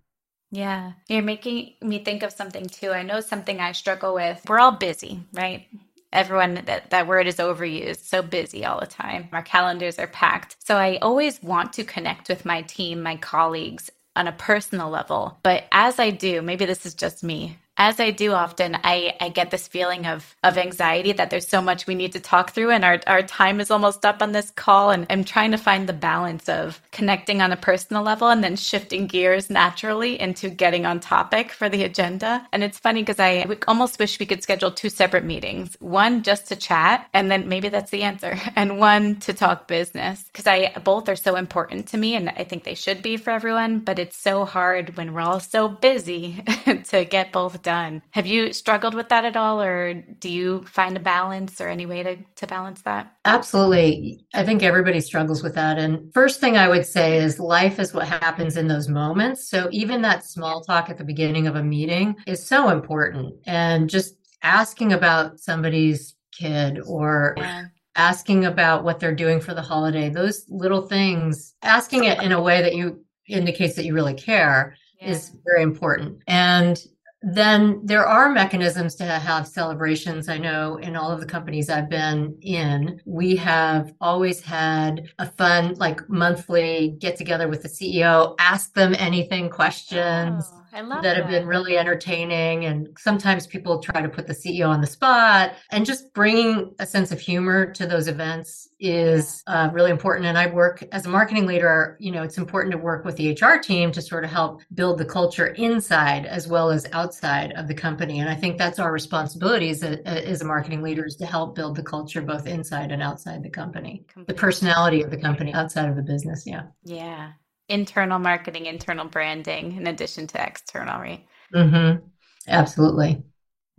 Yeah. 0.51 0.93
You're 1.09 1.23
making 1.23 1.75
me 1.83 2.05
think 2.05 2.23
of 2.23 2.33
something 2.33 2.67
too. 2.67 2.91
I 2.93 3.03
know 3.03 3.21
something 3.21 3.61
I 3.61 3.73
struggle 3.73 4.15
with. 4.15 4.43
We're 4.49 4.61
all 4.61 4.73
busy, 4.73 5.23
right? 5.33 5.67
Everyone, 6.13 6.55
that, 6.67 6.91
that 6.91 7.07
word 7.07 7.27
is 7.27 7.37
overused. 7.37 8.05
So 8.05 8.23
busy 8.23 8.65
all 8.65 8.81
the 8.81 8.87
time. 8.87 9.29
Our 9.33 9.43
calendars 9.43 9.99
are 9.99 10.09
packed. 10.09 10.57
So 10.65 10.77
I 10.77 10.99
always 11.03 11.43
want 11.43 11.75
to 11.75 11.85
connect 11.85 12.29
with 12.31 12.47
my 12.47 12.63
team, 12.63 13.03
my 13.03 13.17
colleagues 13.17 13.91
on 14.17 14.27
a 14.27 14.33
personal 14.33 14.91
level. 14.91 15.39
But 15.45 15.65
as 15.73 15.99
I 16.01 16.11
do, 16.11 16.43
maybe 16.43 16.65
this 16.65 16.87
is 16.87 16.95
just 16.95 17.23
me, 17.23 17.59
as 17.77 18.01
I 18.01 18.11
do 18.11 18.33
often, 18.33 18.77
I, 18.85 19.17
I 19.21 19.31
get 19.31 19.51
this 19.51 19.69
feeling 19.69 20.07
of, 20.07 20.37
of 20.45 20.59
anxiety 20.59 21.13
that 21.13 21.31
there's 21.31 21.49
so 21.49 21.63
much 21.63 21.87
we 21.87 21.95
need 21.95 22.13
to 22.13 22.21
talk 22.21 22.53
through 22.53 22.71
and 22.71 22.85
our, 22.85 23.01
our 23.07 23.23
time 23.23 23.61
is 23.61 23.71
almost 23.71 24.05
up 24.05 24.23
on 24.23 24.33
this 24.33 24.51
call. 24.51 24.91
And 24.91 25.07
I'm 25.11 25.25
trying 25.25 25.53
to 25.53 25.59
find 25.59 25.89
the 25.89 25.95
balance 25.95 26.49
of 26.49 26.81
connecting 26.93 27.43
on 27.43 27.53
a 27.53 27.57
personal 27.57 28.03
level 28.03 28.29
and 28.29 28.45
then 28.45 28.57
shifting 28.57 29.07
gears 29.07 29.51
naturally 29.51 30.21
into 30.21 30.51
getting 30.51 30.87
on 30.87 31.01
topic 31.01 31.53
for 31.53 31.69
the 31.69 31.85
agenda. 31.85 32.47
And 32.53 32.63
it's 32.63 32.79
funny 32.79 33.03
because 33.03 33.21
I 33.21 33.47
almost 33.69 33.99
wish 33.99 34.21
we 34.21 34.27
could 34.27 34.43
schedule 34.43 34.71
two 34.71 34.91
separate 34.91 35.25
meetings 35.25 35.77
one 35.81 36.23
just 36.23 36.49
to 36.49 36.57
chat, 36.57 37.09
and 37.15 37.31
then 37.31 37.49
maybe 37.49 37.69
that's 37.69 37.91
the 37.91 38.03
answer, 38.03 38.39
and 38.57 38.79
one 38.79 39.17
to 39.21 39.33
talk 39.35 39.69
business 39.69 40.25
because 40.25 40.47
I 40.47 40.73
both 40.85 41.09
are 41.09 41.17
so 41.17 41.37
important 41.37 41.89
to 41.89 41.99
me 41.99 42.15
and 42.17 42.31
I 42.31 42.45
think 42.45 42.65
they 42.65 42.75
should 42.75 43.03
be 43.03 43.17
for 43.17 43.31
everyone. 43.31 43.81
But 43.81 43.99
it's 43.99 44.17
so 44.17 44.45
hard 44.45 44.97
when 44.97 45.13
we're 45.15 45.21
all 45.23 45.41
so 45.41 45.69
busy 45.69 46.43
to 46.91 47.05
get 47.05 47.33
both 47.33 47.60
done. 47.63 48.03
Have 48.11 48.27
you 48.27 48.53
struggled 48.53 48.95
with 48.95 49.09
that 49.09 49.25
at 49.25 49.37
all, 49.37 49.61
or 49.61 49.95
do 49.95 50.29
you 50.29 50.63
find 50.65 50.97
a 50.97 51.01
balance 51.01 51.61
or 51.61 51.69
any 51.69 51.87
way 51.87 52.03
to, 52.03 52.17
to 52.37 52.47
balance 52.47 52.83
that? 52.83 53.13
Absolutely. 53.25 54.25
I 54.35 54.45
think 54.45 54.63
everybody 54.63 55.01
struggles 55.01 55.43
with 55.43 55.55
that. 55.55 55.79
And 55.79 56.13
first 56.13 56.41
thing 56.41 56.57
I 56.57 56.69
would 56.69 56.87
say 56.87 57.19
is 57.19 57.39
life 57.39 57.79
is 57.79 57.95
what 57.95 58.09
happens 58.09 58.57
in 58.57 58.69
those 58.69 58.89
moments. 58.89 59.49
So 59.49 59.69
even 59.71 60.03
that 60.03 60.25
small 60.25 60.63
talk 60.63 60.91
at 60.91 60.99
the 60.99 61.05
beginning 61.05 61.47
of 61.47 61.57
a 61.57 61.63
meeting 61.63 62.17
is 62.27 62.45
so 62.45 62.69
important. 62.69 63.35
And 63.47 63.89
just 63.89 64.15
asking 64.43 64.93
about 64.93 65.39
somebody's 65.39 66.15
kid 66.33 66.81
or 66.87 67.35
yeah 67.37 67.65
asking 67.97 68.45
about 68.45 68.85
what 68.85 69.01
they're 69.01 69.15
doing 69.15 69.41
for 69.41 69.53
the 69.53 69.61
holiday, 69.61 70.09
those 70.09 70.47
little 70.49 70.83
things, 70.83 71.55
asking 71.63 72.05
it 72.05 72.23
in 72.23 72.33
a 72.33 72.41
way 72.41 72.63
that 72.63 72.75
you 72.75 73.05
indicates 73.27 73.77
that 73.77 73.85
you 73.85 73.95
really 73.95 74.15
care 74.15 74.77
yeah. 75.01 75.11
is 75.11 75.33
very 75.45 75.63
important. 75.63 76.19
And 76.27 76.81
then 77.23 77.81
there 77.85 78.07
are 78.07 78.31
mechanisms 78.31 78.95
to 78.95 79.05
have 79.05 79.47
celebrations. 79.47 80.29
I 80.29 80.39
know 80.39 80.77
in 80.77 80.97
all 80.97 81.11
of 81.11 81.21
the 81.21 81.27
companies 81.27 81.69
I've 81.69 81.91
been 81.91 82.39
in, 82.41 83.01
we 83.05 83.37
have 83.37 83.93
always 84.01 84.41
had 84.41 85.11
a 85.19 85.27
fun, 85.27 85.75
like 85.75 86.09
monthly 86.09 86.97
get 86.99 87.17
together 87.17 87.47
with 87.49 87.63
the 87.63 87.69
CEO, 87.69 88.35
ask 88.39 88.73
them 88.73 88.95
anything 88.99 89.51
questions. 89.51 90.45
Oh, 90.51 90.65
I 90.73 90.81
love 90.83 91.03
that 91.03 91.17
have 91.17 91.29
been 91.29 91.47
really 91.47 91.77
entertaining. 91.77 92.65
And 92.67 92.89
sometimes 92.99 93.47
people 93.47 93.81
try 93.81 94.01
to 94.01 94.09
put 94.09 94.27
the 94.27 94.33
CEO 94.33 94.69
on 94.69 94.81
the 94.81 94.87
spot 94.87 95.55
and 95.71 95.85
just 95.85 96.13
bringing 96.15 96.75
a 96.79 96.87
sense 96.87 97.13
of 97.13 97.21
humor 97.21 97.73
to 97.73 97.87
those 97.87 98.09
events 98.09 98.69
is 98.79 99.43
uh, 99.47 99.69
really 99.73 99.91
important. 99.91 100.27
And 100.27 100.39
I 100.39 100.47
work 100.47 100.83
as 100.93 101.07
a 101.07 101.09
marketing 101.09 101.47
leader, 101.47 101.97
you 102.01 102.11
know, 102.11 102.23
it's 102.23 102.39
important 102.39 102.73
to 102.73 102.79
work 102.79 103.05
with 103.05 103.17
the 103.17 103.33
HR 103.33 103.59
team 103.61 103.93
to 103.93 104.03
sort 104.03 104.25
of 104.25 104.31
help 104.31 104.63
build 104.75 104.99
the 104.99 105.05
culture 105.05 105.49
inside 105.49 106.27
as 106.27 106.49
well 106.49 106.71
as 106.71 106.87
outside 106.93 107.53
of 107.53 107.69
the 107.69 107.75
company. 107.75 108.21
And 108.21 108.29
I 108.29 108.35
think 108.35 108.59
that's 108.59 108.79
our 108.79 108.93
responsibility 108.93 109.71
as 109.71 109.83
a, 109.83 110.07
as 110.07 110.43
a 110.43 110.45
marketing 110.45 110.83
leader 110.83 111.05
is 111.05 111.17
to 111.17 111.27
help 111.27 111.55
build 111.55 111.77
the 111.77 111.83
culture 111.83 112.23
both 112.23 112.47
inside 112.47 112.93
and 112.93 113.03
outside 113.03 113.43
the 113.43 113.51
company, 113.51 114.05
Completely. 114.09 114.33
the 114.33 114.41
personality 114.41 115.03
of 115.03 115.11
the 115.11 115.17
company 115.17 115.53
outside 115.53 115.89
of 115.89 115.97
the 115.97 116.03
business. 116.03 116.47
Yeah. 116.47 116.63
Yeah. 116.85 117.33
Internal 117.71 118.19
marketing, 118.19 118.67
internal 118.67 119.07
branding, 119.07 119.77
in 119.77 119.87
addition 119.87 120.27
to 120.29 120.47
external, 120.47 121.01
right? 121.01 121.25
Mm-hmm. 121.55 122.05
Absolutely. 122.49 123.23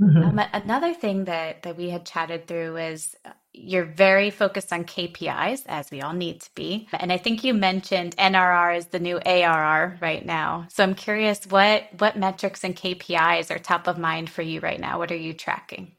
Mm-hmm. 0.02 0.40
Um, 0.40 0.42
another 0.54 0.94
thing 0.96 1.26
that 1.26 1.62
that 1.62 1.78
we 1.78 1.90
had 1.90 2.06
chatted 2.06 2.48
through 2.48 2.78
is 2.78 3.16
uh, 3.24 3.32
you're 3.54 3.86
very 3.86 4.32
focused 4.32 4.74
on 4.74 4.86
KPIs, 4.86 5.64
as 5.68 5.92
we 5.92 6.02
all 6.02 6.14
need 6.14 6.42
to 6.42 6.50
be. 6.56 6.88
And 6.94 7.12
I 7.12 7.18
think 7.18 7.44
you 7.44 7.54
mentioned 7.54 8.16
NRR 8.18 8.78
is 8.78 8.88
the 8.88 9.00
new 9.00 9.20
ARR 9.24 10.00
right 10.02 10.26
now. 10.26 10.66
So 10.70 10.84
I'm 10.84 10.96
curious, 10.96 11.46
what 11.46 11.84
what 12.00 12.18
metrics 12.18 12.64
and 12.64 12.76
KPIs 12.76 13.52
are 13.52 13.60
top 13.60 13.88
of 13.88 14.00
mind 14.00 14.30
for 14.30 14.42
you 14.42 14.60
right 14.60 14.80
now? 14.80 14.98
What 14.98 15.12
are 15.12 15.18
you 15.18 15.34
tracking? 15.34 15.92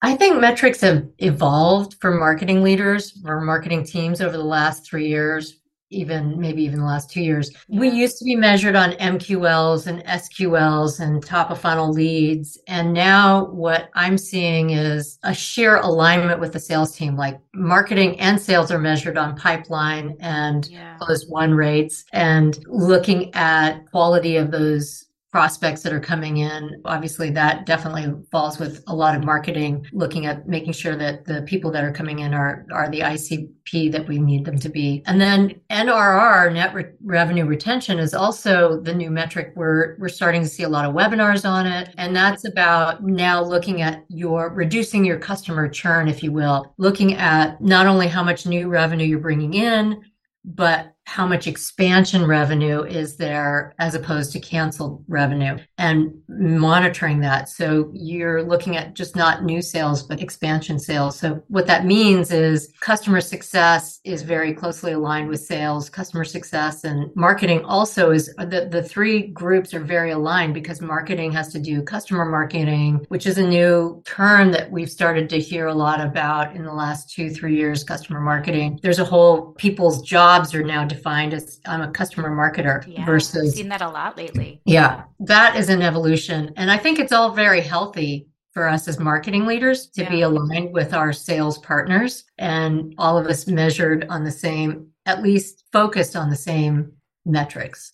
I 0.00 0.16
think 0.16 0.40
metrics 0.40 0.80
have 0.80 1.06
evolved 1.18 1.96
for 2.00 2.10
marketing 2.10 2.62
leaders, 2.62 3.12
for 3.20 3.40
marketing 3.40 3.84
teams 3.84 4.20
over 4.20 4.36
the 4.36 4.42
last 4.42 4.86
three 4.86 5.08
years 5.08 5.61
even 5.92 6.38
maybe 6.38 6.62
even 6.64 6.80
the 6.80 6.84
last 6.84 7.10
two 7.10 7.20
years. 7.20 7.50
We 7.68 7.88
used 7.90 8.18
to 8.18 8.24
be 8.24 8.36
measured 8.36 8.74
on 8.74 8.92
MQLs 8.92 9.86
and 9.86 10.04
SQLs 10.04 11.00
and 11.00 11.24
top 11.24 11.50
of 11.50 11.60
funnel 11.60 11.92
leads. 11.92 12.58
And 12.66 12.92
now 12.92 13.46
what 13.46 13.90
I'm 13.94 14.18
seeing 14.18 14.70
is 14.70 15.18
a 15.22 15.34
sheer 15.34 15.76
alignment 15.76 16.40
with 16.40 16.52
the 16.52 16.60
sales 16.60 16.96
team. 16.96 17.16
Like 17.16 17.38
marketing 17.54 18.18
and 18.20 18.40
sales 18.40 18.70
are 18.70 18.78
measured 18.78 19.18
on 19.18 19.36
pipeline 19.36 20.16
and 20.20 20.68
yeah. 20.68 20.96
closed 20.98 21.30
won 21.30 21.54
rates 21.54 22.04
and 22.12 22.58
looking 22.66 23.34
at 23.34 23.90
quality 23.90 24.36
of 24.36 24.50
those 24.50 25.06
prospects 25.32 25.80
that 25.82 25.94
are 25.94 26.00
coming 26.00 26.36
in. 26.36 26.82
Obviously, 26.84 27.30
that 27.30 27.64
definitely 27.64 28.12
falls 28.30 28.58
with 28.58 28.84
a 28.86 28.94
lot 28.94 29.16
of 29.16 29.24
marketing, 29.24 29.86
looking 29.90 30.26
at 30.26 30.46
making 30.46 30.74
sure 30.74 30.94
that 30.94 31.24
the 31.24 31.40
people 31.42 31.72
that 31.72 31.82
are 31.82 31.92
coming 31.92 32.18
in 32.18 32.34
are, 32.34 32.66
are 32.70 32.90
the 32.90 33.00
ICP 33.00 33.90
that 33.90 34.06
we 34.06 34.18
need 34.18 34.44
them 34.44 34.58
to 34.58 34.68
be. 34.68 35.02
And 35.06 35.18
then 35.18 35.58
NRR, 35.70 36.52
net 36.52 36.74
re- 36.74 36.92
revenue 37.02 37.46
retention, 37.46 37.98
is 37.98 38.12
also 38.12 38.78
the 38.78 38.94
new 38.94 39.10
metric. 39.10 39.54
We're, 39.56 39.96
we're 39.98 40.10
starting 40.10 40.42
to 40.42 40.48
see 40.48 40.64
a 40.64 40.68
lot 40.68 40.84
of 40.84 40.94
webinars 40.94 41.48
on 41.48 41.66
it. 41.66 41.94
And 41.96 42.14
that's 42.14 42.44
about 42.46 43.02
now 43.02 43.42
looking 43.42 43.80
at 43.80 44.04
your 44.08 44.50
reducing 44.50 45.02
your 45.02 45.18
customer 45.18 45.66
churn, 45.66 46.08
if 46.08 46.22
you 46.22 46.30
will, 46.30 46.74
looking 46.76 47.14
at 47.14 47.58
not 47.58 47.86
only 47.86 48.06
how 48.06 48.22
much 48.22 48.44
new 48.44 48.68
revenue 48.68 49.06
you're 49.06 49.18
bringing 49.18 49.54
in, 49.54 50.02
but 50.44 50.91
how 51.04 51.26
much 51.26 51.46
expansion 51.46 52.26
revenue 52.26 52.82
is 52.82 53.16
there 53.16 53.74
as 53.78 53.94
opposed 53.94 54.32
to 54.32 54.40
canceled 54.40 55.04
revenue 55.08 55.58
and 55.78 56.12
monitoring 56.28 57.20
that. 57.20 57.48
So 57.48 57.90
you're 57.92 58.42
looking 58.42 58.76
at 58.76 58.94
just 58.94 59.16
not 59.16 59.44
new 59.44 59.60
sales, 59.60 60.02
but 60.02 60.20
expansion 60.22 60.78
sales. 60.78 61.18
So 61.18 61.42
what 61.48 61.66
that 61.66 61.84
means 61.84 62.30
is 62.30 62.72
customer 62.80 63.20
success 63.20 64.00
is 64.04 64.22
very 64.22 64.54
closely 64.54 64.92
aligned 64.92 65.28
with 65.28 65.40
sales, 65.40 65.90
customer 65.90 66.24
success 66.24 66.84
and 66.84 67.10
marketing 67.16 67.64
also 67.64 68.10
is 68.12 68.32
the, 68.36 68.68
the 68.70 68.82
three 68.82 69.26
groups 69.28 69.74
are 69.74 69.80
very 69.80 70.12
aligned 70.12 70.54
because 70.54 70.80
marketing 70.80 71.32
has 71.32 71.52
to 71.52 71.58
do 71.58 71.82
customer 71.82 72.24
marketing, 72.24 73.04
which 73.08 73.26
is 73.26 73.38
a 73.38 73.46
new 73.46 74.02
term 74.06 74.52
that 74.52 74.70
we've 74.70 74.90
started 74.90 75.28
to 75.30 75.40
hear 75.40 75.66
a 75.66 75.74
lot 75.74 76.00
about 76.00 76.54
in 76.54 76.64
the 76.64 76.72
last 76.72 77.10
two, 77.10 77.28
three 77.30 77.56
years, 77.56 77.84
customer 77.84 78.20
marketing. 78.20 78.78
There's 78.82 78.98
a 78.98 79.04
whole 79.04 79.52
people's 79.52 80.02
jobs 80.02 80.54
are 80.54 80.62
now 80.62 80.86
defined 80.92 81.34
as 81.34 81.60
I'm 81.66 81.82
a 81.82 81.90
customer 81.90 82.30
marketer 82.30 82.84
yeah, 82.86 83.04
versus 83.04 83.50
I've 83.50 83.56
seen 83.56 83.68
that 83.68 83.82
a 83.82 83.88
lot 83.88 84.16
lately. 84.16 84.60
Yeah, 84.64 85.04
that 85.20 85.56
is 85.56 85.68
an 85.68 85.82
evolution. 85.82 86.52
And 86.56 86.70
I 86.70 86.78
think 86.78 86.98
it's 86.98 87.12
all 87.12 87.30
very 87.30 87.60
healthy 87.60 88.28
for 88.52 88.68
us 88.68 88.86
as 88.86 88.98
marketing 88.98 89.46
leaders 89.46 89.86
to 89.88 90.02
yeah. 90.02 90.10
be 90.10 90.22
aligned 90.22 90.72
with 90.72 90.92
our 90.92 91.12
sales 91.12 91.58
partners 91.58 92.24
and 92.38 92.94
all 92.98 93.16
of 93.16 93.26
us 93.26 93.46
measured 93.46 94.06
on 94.08 94.24
the 94.24 94.30
same, 94.30 94.88
at 95.06 95.22
least 95.22 95.64
focused 95.72 96.16
on 96.16 96.28
the 96.28 96.36
same 96.36 96.92
metrics. 97.24 97.92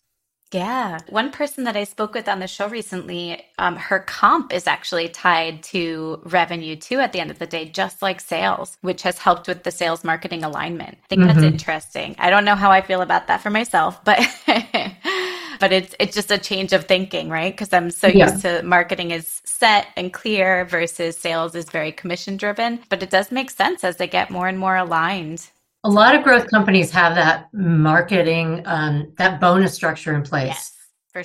Yeah. 0.53 0.99
One 1.09 1.31
person 1.31 1.65
that 1.65 1.77
I 1.77 1.85
spoke 1.85 2.15
with 2.15 2.29
on 2.29 2.39
the 2.39 2.47
show 2.47 2.69
recently, 2.69 3.43
um, 3.59 3.77
her 3.77 4.01
comp 4.01 4.53
is 4.53 4.67
actually 4.67 5.09
tied 5.09 5.63
to 5.65 6.21
revenue 6.25 6.77
too 6.77 7.01
at 7.01 7.13
the 7.13 7.21
end 7.21 7.31
of 7.31 7.39
the 7.39 7.47
day, 7.47 7.69
just 7.69 8.01
like 8.01 8.21
sales, 8.21 8.79
which 8.81 9.03
has 9.03 9.19
helped 9.19 9.47
with 9.47 9.63
the 9.63 9.71
sales 9.71 10.05
marketing 10.05 10.45
alignment. 10.45 10.99
I 11.05 11.07
think 11.09 11.23
mm-hmm. 11.23 11.41
that's 11.41 11.53
interesting. 11.53 12.17
I 12.19 12.31
don't 12.31 12.45
know 12.47 12.55
how 12.55 12.71
I 12.71 12.81
feel 12.81 13.03
about 13.03 13.27
that 13.27 13.43
for 13.43 13.51
myself, 13.51 14.03
but. 14.05 14.19
but 15.61 15.73
it's 15.73 15.95
it's 15.99 16.15
just 16.15 16.31
a 16.31 16.39
change 16.39 16.73
of 16.73 16.85
thinking, 16.85 17.29
right? 17.29 17.53
Because 17.53 17.73
I'm 17.73 17.91
so 17.91 18.07
yeah. 18.07 18.31
used 18.31 18.43
to 18.43 18.63
marketing 18.63 19.11
is 19.11 19.41
set 19.45 19.89
and 19.97 20.13
clear 20.13 20.65
versus 20.65 21.19
sales 21.19 21.55
is 21.55 21.69
very 21.69 21.93
commission 21.93 22.37
driven. 22.37 22.81
But 22.89 23.03
it 23.03 23.11
does 23.11 23.33
make 23.33 23.51
sense 23.51 23.85
as 23.85 23.97
they 23.97 24.07
get 24.07 24.31
more 24.31 24.49
and 24.49 24.59
more 24.59 24.77
aligned. 24.77 25.51
A 25.85 25.91
lot 25.91 26.15
of 26.15 26.25
growth 26.25 26.51
companies 26.51 26.91
have 26.91 27.15
that 27.15 27.49
marketing, 27.53 28.63
um, 28.67 29.13
that 29.17 29.41
bonus 29.41 29.75
structure 29.75 30.15
in 30.15 30.23
place. 30.23 30.49
Yes. 30.49 30.75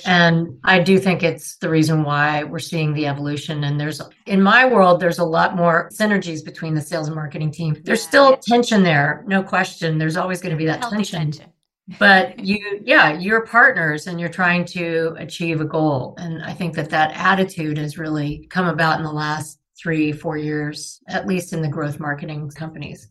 And 0.06 0.58
I 0.64 0.80
do 0.80 0.98
think 0.98 1.22
it's 1.22 1.56
the 1.56 1.68
reason 1.68 2.02
why 2.02 2.42
we're 2.44 2.58
seeing 2.58 2.94
the 2.94 3.06
evolution. 3.06 3.64
And 3.64 3.78
there's, 3.78 4.00
in 4.26 4.42
my 4.42 4.64
world, 4.64 4.98
there's 4.98 5.18
a 5.18 5.24
lot 5.24 5.54
more 5.54 5.90
synergies 5.92 6.44
between 6.44 6.74
the 6.74 6.80
sales 6.80 7.06
and 7.06 7.14
marketing 7.14 7.52
team. 7.52 7.76
There's 7.84 8.02
yeah. 8.02 8.08
still 8.08 8.36
tension 8.38 8.82
there, 8.82 9.24
no 9.26 9.42
question. 9.42 9.98
There's 9.98 10.16
always 10.16 10.40
going 10.40 10.52
to 10.52 10.56
be 10.56 10.66
that 10.66 10.82
tension. 10.82 11.30
tension. 11.30 11.52
but 11.98 12.38
you, 12.44 12.80
yeah, 12.82 13.18
you're 13.18 13.46
partners 13.46 14.06
and 14.06 14.18
you're 14.18 14.30
trying 14.30 14.64
to 14.66 15.14
achieve 15.18 15.60
a 15.60 15.66
goal. 15.66 16.14
And 16.18 16.42
I 16.42 16.54
think 16.54 16.74
that 16.74 16.90
that 16.90 17.12
attitude 17.14 17.78
has 17.78 17.98
really 17.98 18.46
come 18.50 18.66
about 18.66 18.98
in 18.98 19.04
the 19.04 19.12
last 19.12 19.60
three, 19.78 20.12
four 20.12 20.36
years, 20.38 21.00
at 21.08 21.26
least 21.26 21.52
in 21.52 21.62
the 21.62 21.68
growth 21.68 22.00
marketing 22.00 22.50
companies. 22.50 23.08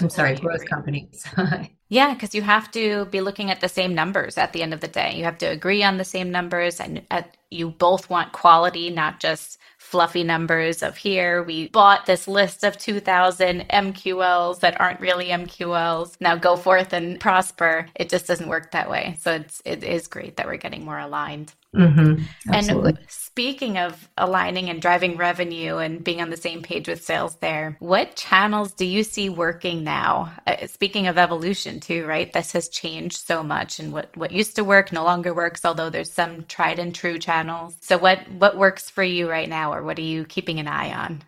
I'm 0.00 0.10
sorry, 0.10 0.34
growth 0.34 0.68
companies. 0.68 1.24
yeah, 1.88 2.14
because 2.14 2.34
you 2.34 2.42
have 2.42 2.70
to 2.72 3.04
be 3.06 3.20
looking 3.20 3.50
at 3.50 3.60
the 3.60 3.68
same 3.68 3.94
numbers 3.94 4.36
at 4.36 4.52
the 4.52 4.62
end 4.62 4.74
of 4.74 4.80
the 4.80 4.88
day. 4.88 5.16
You 5.16 5.24
have 5.24 5.38
to 5.38 5.46
agree 5.46 5.84
on 5.84 5.98
the 5.98 6.04
same 6.04 6.30
numbers, 6.30 6.80
and 6.80 7.02
uh, 7.10 7.22
you 7.50 7.70
both 7.70 8.10
want 8.10 8.32
quality, 8.32 8.90
not 8.90 9.20
just 9.20 9.58
fluffy 9.78 10.24
numbers 10.24 10.82
of 10.82 10.96
here. 10.96 11.44
We 11.44 11.68
bought 11.68 12.06
this 12.06 12.26
list 12.26 12.64
of 12.64 12.76
2,000 12.76 13.68
MQLs 13.68 14.60
that 14.60 14.80
aren't 14.80 14.98
really 14.98 15.26
MQLs. 15.26 16.16
Now 16.20 16.36
go 16.36 16.56
forth 16.56 16.92
and 16.92 17.20
prosper. 17.20 17.86
It 17.94 18.08
just 18.08 18.26
doesn't 18.26 18.48
work 18.48 18.72
that 18.72 18.90
way. 18.90 19.16
So 19.20 19.32
it's 19.34 19.62
it 19.64 19.84
is 19.84 20.08
great 20.08 20.36
that 20.36 20.46
we're 20.46 20.56
getting 20.56 20.84
more 20.84 20.98
aligned. 20.98 21.52
Mm-hmm. 21.74 22.52
And 22.52 22.98
speaking 23.08 23.78
of 23.78 24.08
aligning 24.16 24.70
and 24.70 24.80
driving 24.80 25.16
revenue 25.16 25.78
and 25.78 26.04
being 26.04 26.22
on 26.22 26.30
the 26.30 26.36
same 26.36 26.62
page 26.62 26.88
with 26.88 27.02
sales 27.02 27.36
there, 27.36 27.76
what 27.80 28.16
channels 28.16 28.72
do 28.72 28.84
you 28.84 29.02
see 29.02 29.28
working 29.28 29.82
now? 29.82 30.32
Uh, 30.46 30.66
speaking 30.66 31.06
of 31.08 31.18
evolution 31.18 31.80
too, 31.80 32.06
right? 32.06 32.32
This 32.32 32.52
has 32.52 32.68
changed 32.68 33.26
so 33.26 33.42
much 33.42 33.80
and 33.80 33.92
what, 33.92 34.16
what 34.16 34.32
used 34.32 34.56
to 34.56 34.64
work 34.64 34.92
no 34.92 35.04
longer 35.04 35.34
works, 35.34 35.64
although 35.64 35.90
there's 35.90 36.12
some 36.12 36.44
tried 36.44 36.78
and 36.78 36.94
true 36.94 37.18
channels. 37.18 37.76
So 37.80 37.98
what, 37.98 38.20
what 38.30 38.56
works 38.56 38.88
for 38.88 39.02
you 39.02 39.28
right 39.28 39.48
now 39.48 39.74
or 39.74 39.82
what 39.82 39.98
are 39.98 40.02
you 40.02 40.24
keeping 40.24 40.60
an 40.60 40.68
eye 40.68 40.92
on? 40.92 41.22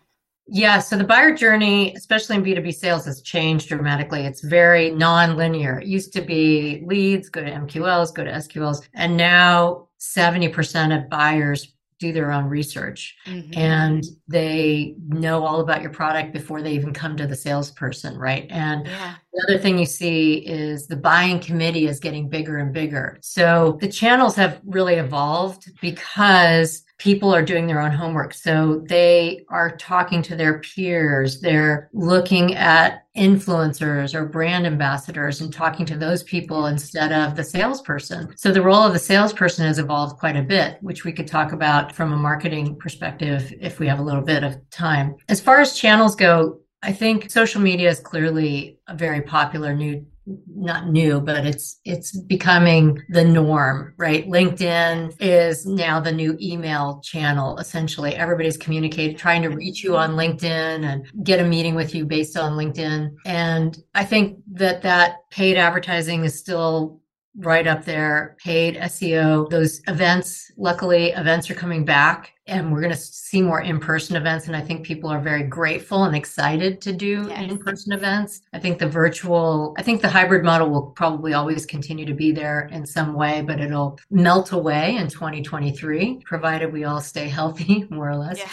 Yeah, 0.49 0.79
so 0.79 0.97
the 0.97 1.03
buyer 1.03 1.35
journey, 1.35 1.93
especially 1.95 2.37
in 2.37 2.43
B2B 2.43 2.73
sales, 2.73 3.05
has 3.05 3.21
changed 3.21 3.67
dramatically. 3.67 4.25
It's 4.25 4.41
very 4.41 4.91
non-linear. 4.91 5.79
It 5.79 5.87
used 5.87 6.13
to 6.13 6.21
be 6.21 6.83
leads, 6.85 7.27
go 7.27 7.43
to 7.43 7.51
MQLs, 7.51 8.13
go 8.13 8.23
to 8.23 8.31
SQLs, 8.31 8.87
and 8.93 9.17
now 9.17 9.86
70% 9.99 10.97
of 10.97 11.09
buyers 11.09 11.73
do 11.99 12.13
their 12.13 12.31
own 12.31 12.45
research 12.45 13.15
mm-hmm. 13.25 13.57
and 13.57 14.05
they 14.27 14.95
know 15.07 15.43
all 15.43 15.61
about 15.61 15.81
your 15.81 15.91
product 15.91 16.31
before 16.31 16.61
they 16.61 16.73
even 16.73 16.93
come 16.93 17.17
to 17.17 17.25
the 17.25 17.35
salesperson, 17.35 18.15
right? 18.17 18.45
And 18.51 18.85
yeah. 18.85 19.15
the 19.33 19.43
other 19.43 19.57
thing 19.57 19.79
you 19.79 19.85
see 19.85 20.35
is 20.35 20.85
the 20.85 20.95
buying 20.95 21.39
committee 21.39 21.87
is 21.87 21.99
getting 21.99 22.29
bigger 22.29 22.57
and 22.57 22.71
bigger. 22.71 23.17
So 23.21 23.77
the 23.81 23.87
channels 23.87 24.35
have 24.35 24.61
really 24.63 24.95
evolved 24.95 25.71
because 25.81 26.83
people 26.97 27.33
are 27.33 27.43
doing 27.43 27.67
their 27.67 27.81
own 27.81 27.91
homework. 27.91 28.33
So 28.33 28.83
they 28.87 29.45
are 29.49 29.75
talking 29.77 30.21
to 30.23 30.35
their 30.35 30.59
peers. 30.59 31.39
They're 31.39 31.89
looking 31.93 32.55
at 32.55 33.05
influencers 33.15 34.13
or 34.13 34.25
brand 34.25 34.65
ambassadors 34.65 35.41
and 35.41 35.53
talking 35.53 35.85
to 35.87 35.97
those 35.97 36.23
people 36.23 36.67
instead 36.67 37.11
of 37.11 37.35
the 37.35 37.43
salesperson. 37.43 38.33
So 38.37 38.51
the 38.51 38.61
role 38.61 38.83
of 38.83 38.93
the 38.93 38.99
salesperson 38.99 39.65
has 39.65 39.79
evolved 39.79 40.19
quite 40.19 40.35
a 40.35 40.43
bit, 40.43 40.77
which 40.81 41.03
we 41.03 41.11
could 41.11 41.27
talk 41.27 41.51
about 41.51 41.93
from 41.93 42.13
a 42.13 42.17
marketing 42.17 42.75
perspective 42.75 43.53
if 43.59 43.79
we 43.79 43.87
have 43.87 43.99
a 43.99 44.03
little 44.03 44.21
bit 44.21 44.43
of 44.43 44.57
time. 44.69 45.15
As 45.29 45.41
far 45.41 45.59
as 45.59 45.77
channels 45.77 46.15
go, 46.15 46.59
I 46.83 46.93
think 46.93 47.31
social 47.31 47.61
media 47.61 47.89
is 47.89 47.99
clearly 47.99 48.79
a 48.87 48.95
very 48.95 49.21
popular 49.21 49.73
new 49.73 50.05
not 50.47 50.89
new 50.89 51.21
but 51.21 51.45
it's 51.45 51.79
it's 51.85 52.17
becoming 52.21 53.01
the 53.09 53.23
norm 53.23 53.93
right? 53.97 54.27
Linkedin 54.27 55.15
is 55.19 55.65
now 55.65 55.99
the 55.99 56.11
new 56.11 56.37
email 56.41 57.01
channel 57.03 57.57
essentially. 57.57 58.15
Everybody's 58.15 58.57
communicating 58.57 59.17
trying 59.17 59.41
to 59.41 59.49
reach 59.49 59.83
you 59.83 59.95
on 59.95 60.11
linkedin 60.11 60.83
and 60.83 61.05
get 61.23 61.39
a 61.39 61.43
meeting 61.43 61.75
with 61.75 61.95
you 61.95 62.05
based 62.05 62.37
on 62.37 62.53
linkedin. 62.53 63.15
And 63.25 63.77
i 63.95 64.03
think 64.03 64.39
that 64.53 64.81
that 64.81 65.29
paid 65.31 65.57
advertising 65.57 66.23
is 66.23 66.37
still 66.37 67.01
right 67.39 67.67
up 67.67 67.85
there 67.85 68.35
paid 68.43 68.75
seo 68.77 69.47
those 69.49 69.81
events 69.87 70.51
luckily 70.57 71.11
events 71.11 71.49
are 71.49 71.53
coming 71.53 71.85
back 71.85 72.33
and 72.47 72.71
we're 72.71 72.81
going 72.81 72.93
to 72.93 72.97
see 72.97 73.41
more 73.41 73.61
in-person 73.61 74.15
events 74.15 74.47
and 74.47 74.55
i 74.55 74.61
think 74.61 74.83
people 74.83 75.07
are 75.09 75.19
very 75.19 75.43
grateful 75.43 76.05
and 76.05 76.15
excited 76.15 76.81
to 76.81 76.91
do 76.91 77.27
yes. 77.29 77.51
in-person 77.51 77.93
events 77.93 78.41
i 78.53 78.59
think 78.59 78.79
the 78.79 78.87
virtual 78.87 79.75
i 79.77 79.83
think 79.83 80.01
the 80.01 80.09
hybrid 80.09 80.43
model 80.43 80.69
will 80.69 80.87
probably 80.91 81.33
always 81.33 81.65
continue 81.65 82.05
to 82.05 82.13
be 82.13 82.31
there 82.31 82.67
in 82.71 82.85
some 82.85 83.13
way 83.13 83.43
but 83.45 83.59
it'll 83.59 83.99
melt 84.09 84.51
away 84.51 84.95
in 84.95 85.07
2023 85.07 86.21
provided 86.25 86.73
we 86.73 86.85
all 86.85 87.01
stay 87.01 87.27
healthy 87.37 87.85
more 87.89 88.09
or 88.09 88.15
less 88.15 88.39
yeah. 88.39 88.49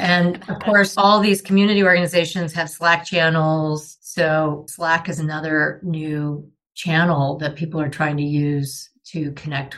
And 0.00 0.36
of 0.48 0.60
course, 0.60 0.96
all 0.96 1.20
these 1.20 1.42
community 1.42 1.84
organizations 1.84 2.54
have 2.54 2.70
Slack 2.70 3.04
channels. 3.04 3.98
So 4.00 4.64
Slack 4.66 5.10
is 5.10 5.20
another 5.20 5.78
new 5.82 6.50
channel 6.82 7.38
that 7.38 7.56
people 7.56 7.80
are 7.80 7.88
trying 7.88 8.16
to 8.16 8.22
use 8.22 8.90
to 9.04 9.32
connect 9.32 9.76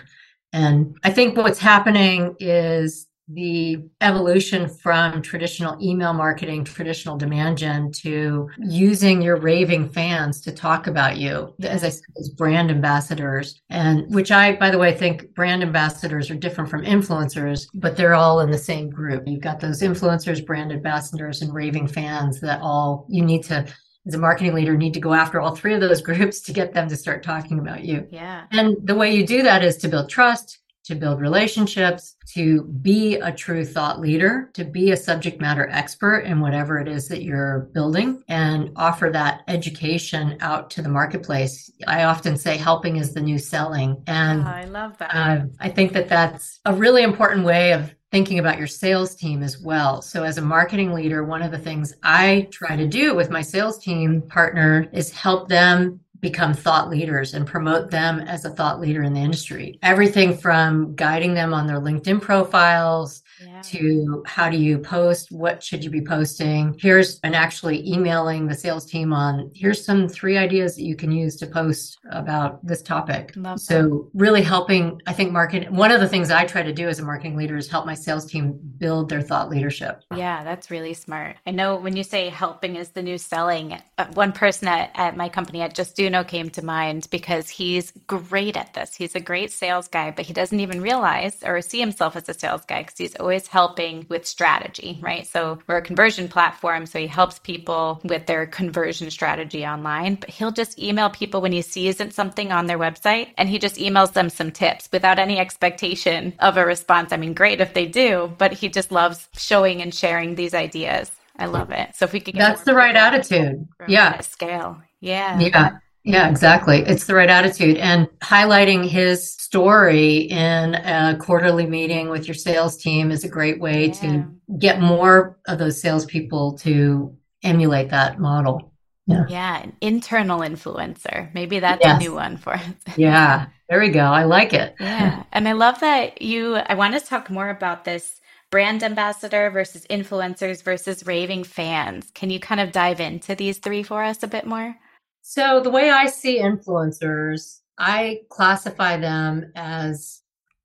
and 0.53 0.97
I 1.03 1.11
think 1.11 1.37
what's 1.37 1.59
happening 1.59 2.37
is 2.39 3.07
the 3.29 3.79
evolution 4.03 4.69
from 4.69 5.23
traditional 5.23 5.79
email 5.83 6.13
marketing, 6.13 6.65
traditional 6.65 7.17
demand 7.17 7.57
gen 7.57 7.91
to 7.93 8.51
using 8.59 9.23
your 9.23 9.37
raving 9.37 9.89
fans 9.89 10.41
to 10.43 10.53
talk 10.53 10.87
about 10.87 11.17
you, 11.17 11.55
as 11.63 11.85
I 11.85 11.89
said, 11.89 12.03
as 12.19 12.29
brand 12.29 12.71
ambassadors. 12.71 13.63
And 13.71 14.13
which 14.15 14.31
I, 14.31 14.57
by 14.57 14.71
the 14.71 14.77
way, 14.77 14.93
think 14.93 15.35
brand 15.35 15.63
ambassadors 15.63 16.31
are 16.31 16.35
different 16.35 16.69
from 16.69 16.85
influencers, 16.85 17.69
but 17.75 17.97
they're 17.97 18.15
all 18.15 18.41
in 18.41 18.51
the 18.51 18.59
same 18.59 18.91
group. 18.91 19.23
You've 19.27 19.41
got 19.41 19.61
those 19.61 19.81
influencers, 19.81 20.45
brand 20.45 20.73
ambassadors, 20.73 21.41
and 21.41 21.55
raving 21.55 21.87
fans 21.87 22.41
that 22.41 22.61
all 22.61 23.07
you 23.09 23.25
need 23.25 23.45
to 23.45 23.67
as 24.07 24.15
a 24.15 24.19
marketing 24.19 24.55
leader 24.55 24.77
need 24.77 24.95
to 24.95 25.01
go 25.01 25.13
after 25.13 25.41
all 25.41 25.55
three 25.55 25.75
of 25.75 25.81
those 25.81 26.03
groups 26.09 26.41
to 26.43 26.53
get 26.53 26.73
them 26.73 26.89
to 26.89 26.97
start 26.97 27.23
talking 27.23 27.59
about 27.59 27.85
you. 27.85 28.07
Yeah. 28.11 28.45
And 28.51 28.77
the 28.83 28.95
way 28.95 29.15
you 29.15 29.27
do 29.27 29.43
that 29.43 29.65
is 29.65 29.77
to 29.79 29.89
build 29.89 30.09
trust, 30.09 30.59
to 30.85 30.95
build 30.97 31.21
relationships, 31.21 32.17
to 32.35 32.65
be 32.65 33.17
a 33.17 33.31
true 33.31 33.65
thought 33.65 34.01
leader, 34.01 34.51
to 34.55 34.65
be 34.65 34.91
a 34.91 34.97
subject 34.97 35.41
matter 35.41 35.69
expert 35.71 36.21
in 36.21 36.41
whatever 36.41 36.79
it 36.81 36.89
is 36.89 37.07
that 37.09 37.23
you're 37.23 37.71
building 37.73 38.23
and 38.29 38.73
offer 38.75 39.09
that 39.11 39.43
education 39.47 40.37
out 40.41 40.71
to 40.71 40.83
the 40.83 40.89
marketplace. 40.89 41.71
I 41.87 42.05
often 42.05 42.37
say 42.37 42.57
helping 42.57 42.97
is 42.97 43.15
the 43.15 43.21
new 43.21 43.39
selling. 43.39 44.03
And 44.09 44.43
oh, 44.43 44.51
I 44.51 44.65
love 44.65 44.99
that. 44.99 45.15
Uh, 45.15 45.45
I 45.61 45.69
think 45.69 45.93
that 45.93 46.09
that's 46.09 46.59
a 46.65 46.75
really 46.75 47.03
important 47.03 47.45
way 47.45 47.73
of 47.73 47.95
thinking 48.13 48.39
about 48.39 48.59
your 48.59 48.67
sales 48.69 49.17
team 49.17 49.43
as 49.43 49.59
well. 49.59 50.03
So, 50.03 50.23
as 50.23 50.39
a 50.39 50.43
marketing 50.43 50.93
leader, 50.93 51.25
one 51.25 51.43
of 51.43 51.51
the 51.51 51.59
things 51.59 51.95
I 52.03 52.47
try 52.53 52.77
to 52.77 52.87
do 52.87 53.15
with 53.15 53.31
my 53.31 53.43
sales 53.43 53.79
team 53.79 54.23
partner 54.23 54.87
is 54.93 55.11
help 55.11 55.49
them 55.49 55.99
become 56.21 56.55
thought 56.55 56.89
leaders 56.89 57.35
and 57.35 57.47
promote 57.47 57.91
them 57.91 58.21
as 58.21 58.45
a 58.45 58.51
thought 58.51 58.81
leader 58.81 59.03
in 59.03 59.13
the 59.13 59.21
industry. 59.21 59.79
Everything 59.83 60.37
from 60.37 60.95
guiding 60.95 61.35
them 61.35 61.53
on 61.53 61.67
their 61.67 61.81
LinkedIn 61.81 62.21
profiles 62.21 63.23
yeah. 63.47 63.63
to 63.63 64.23
how 64.27 64.49
do 64.51 64.57
you 64.57 64.79
post, 64.79 65.31
what 65.31 65.63
should 65.63 65.85
you 65.85 65.91
be 65.91 66.03
posting. 66.03 66.77
Here's 66.81 67.21
and 67.21 67.35
actually 67.37 67.89
emailing 67.89 68.47
the 68.47 68.55
sales 68.55 68.85
team 68.85 69.13
on 69.13 69.51
here's 69.55 69.85
some 69.85 70.09
three 70.09 70.37
ideas 70.37 70.77
that 70.77 70.83
you 70.83 70.97
can 70.97 71.13
use 71.13 71.37
to 71.37 71.47
post 71.47 71.99
about 72.11 72.65
this 72.67 72.83
topic. 72.83 73.33
Love 73.37 73.61
so 73.61 73.83
that. 73.83 74.09
really 74.15 74.43
helping, 74.43 75.01
I 75.07 75.13
think 75.13 75.33
marketing 75.33 75.75
one 75.75 75.93
of 75.93 76.01
the 76.01 76.09
things 76.09 76.31
I 76.31 76.45
try 76.45 76.63
to 76.63 76.73
do 76.73 76.89
as 76.89 76.99
a 76.99 77.05
marketing 77.05 77.37
leader 77.37 77.57
is 77.57 77.69
help 77.69 77.87
my 77.87 77.95
sales 77.95 78.27
team 78.27 78.59
build 78.79 79.09
their 79.09 79.23
thought 79.23 79.51
leadership. 79.51 80.03
Yeah, 80.15 80.43
that's 80.43 80.71
really 80.71 80.95
smart. 80.95 81.37
I 81.47 81.53
know 81.53 81.77
when 81.77 81.97
you 81.97 82.03
say 82.03 82.29
helping 82.29 82.77
is 82.77 82.91
the 82.91 83.03
new 83.03 83.19
selling, 83.19 83.79
uh, 83.99 84.07
one 84.15 84.33
person 84.33 84.69
at, 84.69 84.91
at 84.95 85.17
my 85.17 85.29
company 85.29 85.63
at 85.63 85.75
Just 85.75 85.93
Justuno 85.93 86.27
came 86.27 86.51
to 86.51 86.65
mind 86.65 87.09
because 87.11 87.49
he's 87.49 87.93
great 88.07 88.57
at 88.57 88.75
this. 88.75 88.95
He's 88.95 89.15
a 89.15 89.21
great 89.21 89.51
sales 89.51 89.89
guy, 89.89 90.11
but 90.11 90.27
he 90.27 90.33
doesn't 90.33 90.61
even 90.61 90.81
realize 90.81 91.43
or 91.45 91.61
see 91.61 91.81
himself 91.81 92.17
as 92.17 92.29
a 92.29 92.35
sales 92.35 92.65
guy 92.65 92.83
because 92.83 92.99
he's 92.99 93.17
always 93.17 93.32
always 93.33 93.47
helping 93.47 94.05
with 94.11 94.27
strategy, 94.27 94.99
right? 95.01 95.27
So 95.27 95.59
we're 95.67 95.79
a 95.79 95.83
conversion 95.83 96.29
platform. 96.29 96.85
So 96.85 96.99
he 96.99 97.07
helps 97.07 97.39
people 97.39 97.99
with 98.05 98.27
their 98.27 98.45
conversion 98.45 99.11
strategy 99.11 99.65
online, 99.65 100.17
but 100.17 100.29
he'll 100.29 100.51
just 100.53 100.79
email 100.79 101.09
people 101.09 101.41
when 101.41 101.53
he 101.53 101.63
sees 101.63 101.97
something 102.15 102.53
on 102.53 102.67
their 102.67 102.79
website 102.79 103.29
and 103.39 103.49
he 103.49 103.59
just 103.59 103.77
emails 103.77 104.13
them 104.13 104.29
some 104.29 104.51
tips 104.51 104.87
without 104.93 105.19
any 105.19 105.39
expectation 105.39 106.35
of 106.41 106.59
a 106.59 106.67
response. 106.67 107.11
I 107.11 107.17
mean, 107.17 107.33
great 107.33 107.63
if 107.63 107.73
they 107.73 107.87
do, 107.87 108.31
but 108.37 108.53
he 108.53 108.69
just 108.69 108.93
loves 108.93 109.27
showing 109.35 109.81
and 109.81 109.95
sharing 109.95 110.35
these 110.35 110.53
ideas. 110.53 111.11
I 111.39 111.47
love 111.47 111.71
it. 111.71 111.97
So 111.97 112.05
if 112.05 112.13
we 112.13 112.21
could 112.21 112.35
That's 112.35 112.65
the 112.65 112.75
right 112.75 112.95
attitude. 112.95 113.67
Yeah. 113.89 114.21
Scale. 114.21 114.83
Yeah. 115.01 115.41
Yeah. 115.41 115.79
Yeah, 116.05 116.29
exactly. 116.29 116.81
It's 116.81 117.07
the 117.07 117.15
right 117.15 117.31
attitude. 117.31 117.77
And 117.77 118.09
highlighting 118.21 118.89
his 118.89 119.31
story 119.31 120.19
in 120.19 120.75
a 120.75 121.17
quarterly 121.21 121.67
meeting 121.67 122.09
with 122.09 122.27
your 122.27 122.35
sales 122.35 122.77
team 122.77 123.11
is 123.11 123.25
a 123.25 123.29
great 123.29 123.61
way 123.61 123.87
yeah. 123.87 123.93
to 123.93 124.35
get 124.59 124.81
more 124.81 125.39
of 125.47 125.59
those 125.59 125.81
salespeople 125.81 126.59
to 126.59 127.17
emulate 127.45 127.91
that 127.91 128.19
model. 128.19 128.73
Yeah. 129.07 129.27
yeah, 129.29 129.63
an 129.63 129.77
internal 129.81 130.41
influencer. 130.41 131.33
Maybe 131.35 131.59
that's 131.59 131.85
yes. 131.85 131.97
a 131.97 132.05
new 132.05 132.15
one 132.15 132.37
for 132.37 132.55
us. 132.55 132.65
yeah, 132.97 133.47
there 133.69 133.81
we 133.81 133.89
go. 133.89 134.01
I 134.05 134.25
like 134.25 134.53
it. 134.53 134.75
Yeah. 134.79 135.25
And 135.33 135.49
I 135.49 135.53
love 135.53 135.81
that 135.81 136.23
you, 136.23 136.55
I 136.55 136.75
want 136.75 136.95
to 136.95 137.01
talk 137.01 137.29
more 137.29 137.51
about 137.51 137.85
this 137.85 138.21
brand 138.51 138.83
ambassador 138.83 139.51
versus 139.51 139.87
influencers 139.89 140.63
versus 140.63 141.05
raving 141.05 141.45
fans. 141.45 142.11
Can 142.15 142.31
you 142.31 142.39
kind 142.39 142.61
of 142.61 142.71
dive 142.71 143.01
into 143.01 143.35
these 143.35 143.59
three 143.59 143.83
for 143.83 144.05
us 144.05 144.23
a 144.23 144.29
bit 144.29 144.47
more? 144.47 144.77
So, 145.23 145.61
the 145.61 145.71
way 145.71 145.91
I 145.91 146.07
see 146.07 146.41
influencers, 146.41 147.61
I 147.79 148.23
classify 148.29 148.97
them 148.97 149.53
as 149.55 150.22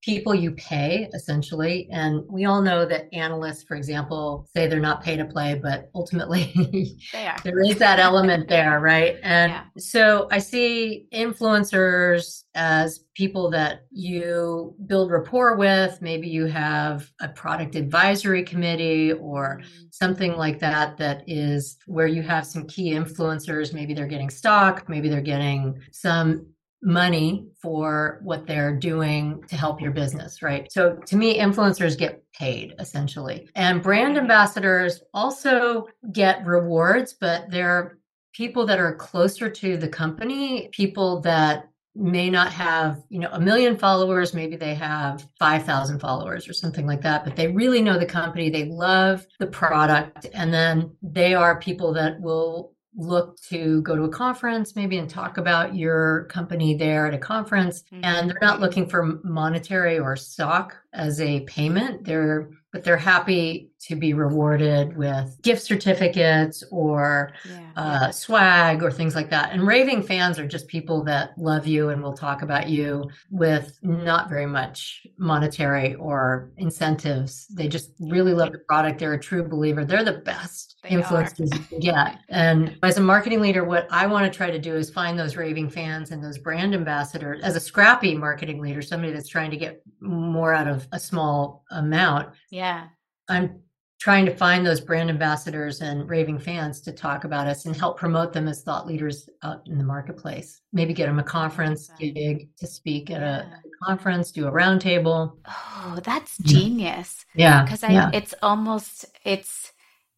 people 0.07 0.33
you 0.33 0.51
pay 0.51 1.09
essentially. 1.13 1.89
And 1.91 2.23
we 2.29 2.45
all 2.45 2.61
know 2.61 2.85
that 2.85 3.13
analysts, 3.13 3.63
for 3.63 3.75
example, 3.75 4.47
say 4.55 4.65
they're 4.65 4.79
not 4.79 5.03
pay 5.03 5.17
to 5.17 5.25
play, 5.25 5.59
but 5.61 5.89
ultimately 5.93 6.97
there 7.43 7.61
is 7.61 7.77
that 7.79 7.99
element 7.99 8.47
there, 8.55 8.79
right? 8.79 9.17
And 9.21 9.51
yeah. 9.51 9.63
so 9.77 10.29
I 10.31 10.39
see 10.39 11.07
influencers 11.13 12.43
as 12.55 13.01
people 13.15 13.49
that 13.49 13.81
you 13.91 14.73
build 14.85 15.11
rapport 15.11 15.57
with. 15.57 16.01
Maybe 16.01 16.29
you 16.29 16.45
have 16.45 17.11
a 17.19 17.27
product 17.27 17.75
advisory 17.75 18.43
committee 18.43 19.11
or 19.11 19.59
mm-hmm. 19.61 19.87
something 19.91 20.37
like 20.37 20.57
that, 20.59 20.95
that 20.99 21.23
is 21.27 21.77
where 21.85 22.07
you 22.07 22.21
have 22.21 22.45
some 22.47 22.65
key 22.65 22.93
influencers. 22.93 23.73
Maybe 23.73 23.93
they're 23.93 24.07
getting 24.07 24.29
stock, 24.29 24.87
maybe 24.87 25.09
they're 25.09 25.19
getting 25.19 25.77
some 25.91 26.47
money 26.81 27.47
for 27.61 28.19
what 28.23 28.45
they're 28.45 28.75
doing 28.75 29.43
to 29.47 29.55
help 29.55 29.81
your 29.81 29.91
business, 29.91 30.41
right? 30.41 30.71
So 30.71 30.95
to 31.07 31.15
me, 31.15 31.39
influencers 31.39 31.97
get 31.97 32.23
paid 32.33 32.75
essentially. 32.79 33.49
And 33.55 33.81
brand 33.81 34.17
ambassadors 34.17 35.01
also 35.13 35.87
get 36.11 36.45
rewards, 36.45 37.13
but 37.13 37.49
they're 37.49 37.97
people 38.33 38.65
that 38.67 38.79
are 38.79 38.95
closer 38.95 39.49
to 39.49 39.77
the 39.77 39.87
company, 39.87 40.69
people 40.71 41.21
that 41.21 41.67
may 41.97 42.29
not 42.29 42.53
have 42.53 43.03
you 43.09 43.19
know 43.19 43.29
a 43.31 43.39
million 43.39 43.75
followers 43.75 44.33
maybe 44.33 44.55
they 44.55 44.75
have 44.75 45.27
5000 45.39 45.99
followers 45.99 46.47
or 46.47 46.53
something 46.53 46.85
like 46.85 47.01
that 47.01 47.25
but 47.25 47.35
they 47.35 47.47
really 47.47 47.81
know 47.81 47.97
the 47.97 48.05
company 48.05 48.51
they 48.51 48.65
love 48.65 49.25
the 49.39 49.47
product 49.47 50.27
and 50.35 50.53
then 50.53 50.95
they 51.01 51.33
are 51.33 51.59
people 51.59 51.91
that 51.93 52.21
will 52.21 52.75
look 52.97 53.39
to 53.41 53.81
go 53.83 53.95
to 53.95 54.03
a 54.03 54.09
conference 54.09 54.75
maybe 54.75 54.97
and 54.97 55.09
talk 55.09 55.37
about 55.37 55.75
your 55.75 56.25
company 56.25 56.73
there 56.73 57.05
at 57.05 57.13
a 57.13 57.17
conference 57.17 57.83
mm-hmm. 57.83 58.03
and 58.03 58.29
they're 58.29 58.39
not 58.41 58.59
looking 58.59 58.89
for 58.89 59.19
monetary 59.23 59.99
or 59.99 60.15
stock 60.15 60.75
as 60.93 61.21
a 61.21 61.41
payment 61.41 62.03
they're 62.03 62.49
but 62.73 62.83
they're 62.83 62.97
happy 62.97 63.69
to 63.79 63.95
be 63.95 64.13
rewarded 64.13 64.97
with 64.97 65.37
gift 65.41 65.61
certificates 65.61 66.63
or 66.71 67.31
yeah. 67.47 67.69
uh, 67.75 68.11
swag 68.11 68.83
or 68.83 68.91
things 68.91 69.15
like 69.15 69.29
that. 69.29 69.51
And 69.51 69.65
raving 69.65 70.03
fans 70.03 70.39
are 70.39 70.47
just 70.47 70.67
people 70.67 71.03
that 71.05 71.37
love 71.37 71.67
you 71.67 71.89
and 71.89 72.01
will 72.01 72.13
talk 72.13 72.41
about 72.41 72.69
you 72.69 73.09
with 73.29 73.77
not 73.81 74.29
very 74.29 74.45
much 74.45 75.05
monetary 75.17 75.95
or 75.95 76.51
incentives. 76.57 77.47
They 77.47 77.67
just 77.67 77.91
really 77.99 78.33
love 78.33 78.51
the 78.51 78.59
product. 78.59 78.99
They're 78.99 79.13
a 79.13 79.19
true 79.19 79.47
believer. 79.47 79.85
They're 79.85 80.03
the 80.03 80.13
best 80.13 80.77
they 80.83 80.89
influencers 80.89 81.53
you 81.53 81.63
can 81.65 81.79
get. 81.79 82.19
And 82.29 82.77
as 82.83 82.97
a 82.97 83.01
marketing 83.01 83.41
leader, 83.41 83.63
what 83.63 83.87
I 83.91 84.07
want 84.07 84.31
to 84.31 84.35
try 84.35 84.49
to 84.49 84.59
do 84.59 84.75
is 84.75 84.89
find 84.89 85.17
those 85.17 85.35
raving 85.35 85.69
fans 85.69 86.11
and 86.11 86.23
those 86.23 86.37
brand 86.37 86.73
ambassadors. 86.73 87.43
As 87.43 87.55
a 87.55 87.59
scrappy 87.59 88.15
marketing 88.15 88.59
leader, 88.59 88.81
somebody 88.81 89.13
that's 89.13 89.29
trying 89.29 89.51
to 89.51 89.57
get 89.57 89.83
more 89.99 90.53
out 90.53 90.67
of 90.67 90.87
a 90.91 90.99
small 90.99 91.63
amount. 91.71 92.29
Yeah. 92.49 92.87
I'm 93.29 93.59
trying 93.99 94.25
to 94.25 94.35
find 94.35 94.65
those 94.65 94.79
brand 94.79 95.09
ambassadors 95.09 95.81
and 95.81 96.07
raving 96.07 96.37
fans 96.37 96.81
to 96.81 96.91
talk 96.91 97.23
about 97.23 97.47
us 97.47 97.65
and 97.65 97.75
help 97.75 97.97
promote 97.97 98.31
them 98.31 98.47
as 98.47 98.61
thought 98.61 98.85
leaders 98.85 99.27
out 99.43 99.61
in 99.65 99.77
the 99.77 99.83
marketplace. 99.83 100.61
Maybe 100.71 100.93
get 100.93 101.07
them 101.07 101.19
a 101.19 101.23
conference 101.23 101.89
gig 101.99 102.49
to 102.57 102.67
speak 102.67 103.09
at 103.09 103.23
a, 103.23 103.49
conference, 103.83 104.31
do 104.31 104.47
a 104.47 104.51
roundtable. 104.51 105.33
Oh, 105.47 105.99
that's 106.03 106.37
genius. 106.39 107.25
Yeah. 107.35 107.63
Because 107.63 107.83
I 107.83 107.91
yeah. 107.91 108.09
it's 108.13 108.33
almost 108.41 109.05
it's 109.23 109.71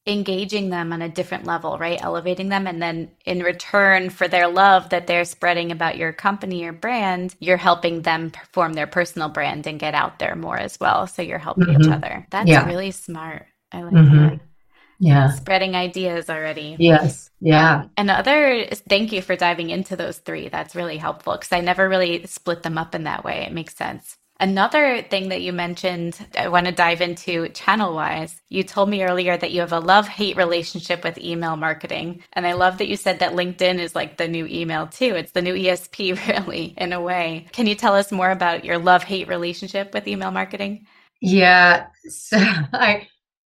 engaging 0.07 0.69
them 0.69 0.91
on 0.91 1.01
a 1.01 1.09
different 1.09 1.45
level, 1.45 1.77
right? 1.77 2.01
Elevating 2.01 2.49
them. 2.49 2.67
And 2.67 2.81
then 2.81 3.11
in 3.25 3.43
return 3.43 4.09
for 4.09 4.27
their 4.27 4.47
love 4.47 4.89
that 4.89 5.07
they're 5.07 5.25
spreading 5.25 5.71
about 5.71 5.97
your 5.97 6.13
company 6.13 6.63
or 6.63 6.73
brand, 6.73 7.35
you're 7.39 7.57
helping 7.57 8.01
them 8.01 8.31
perform 8.31 8.73
their 8.73 8.87
personal 8.87 9.29
brand 9.29 9.67
and 9.67 9.79
get 9.79 9.93
out 9.93 10.19
there 10.19 10.35
more 10.35 10.57
as 10.57 10.79
well. 10.79 11.05
So 11.05 11.21
you're 11.21 11.37
helping 11.37 11.65
mm-hmm. 11.67 11.81
each 11.81 11.89
other. 11.89 12.27
That's 12.29 12.49
yeah. 12.49 12.65
really 12.65 12.91
smart. 12.91 13.45
I 13.71 13.81
like 13.81 13.93
mm-hmm. 13.93 14.17
that. 14.17 14.39
Yeah. 14.99 15.29
Spreading 15.31 15.75
ideas 15.75 16.29
already. 16.29 16.75
Yes. 16.77 17.31
Yeah. 17.39 17.85
Another 17.97 18.65
thank 18.89 19.13
you 19.13 19.21
for 19.21 19.35
diving 19.35 19.69
into 19.69 19.95
those 19.95 20.17
three. 20.17 20.49
That's 20.49 20.75
really 20.75 20.97
helpful 20.97 21.33
because 21.33 21.53
I 21.53 21.61
never 21.61 21.87
really 21.87 22.25
split 22.25 22.63
them 22.63 22.77
up 22.77 22.93
in 22.93 23.05
that 23.05 23.23
way. 23.23 23.45
It 23.45 23.53
makes 23.53 23.75
sense. 23.75 24.17
Another 24.41 25.01
thing 25.01 25.29
that 25.29 25.41
you 25.41 25.51
mentioned, 25.51 26.17
I 26.37 26.47
want 26.47 26.65
to 26.65 26.71
dive 26.71 27.01
into 27.01 27.49
channel 27.49 27.93
wise. 27.93 28.41
You 28.47 28.63
told 28.63 28.89
me 28.89 29.03
earlier 29.03 29.35
that 29.35 29.51
you 29.51 29.59
have 29.59 29.73
a 29.73 29.81
love 29.81 30.07
hate 30.07 30.37
relationship 30.37 31.03
with 31.03 31.17
email 31.17 31.57
marketing. 31.57 32.23
And 32.31 32.47
I 32.47 32.53
love 32.53 32.77
that 32.77 32.87
you 32.87 32.95
said 32.95 33.19
that 33.19 33.33
LinkedIn 33.33 33.79
is 33.79 33.95
like 33.95 34.15
the 34.15 34.29
new 34.29 34.45
email 34.47 34.87
too. 34.87 35.15
It's 35.15 35.33
the 35.33 35.41
new 35.41 35.55
ESP, 35.55 36.27
really, 36.27 36.73
in 36.77 36.93
a 36.93 37.01
way. 37.01 37.47
Can 37.51 37.67
you 37.67 37.75
tell 37.75 37.95
us 37.95 38.13
more 38.13 38.31
about 38.31 38.63
your 38.63 38.77
love 38.77 39.03
hate 39.03 39.27
relationship 39.27 39.93
with 39.93 40.07
email 40.07 40.31
marketing? 40.31 40.87
Yeah. 41.19 41.87
So 42.07 42.37
I, 42.73 43.09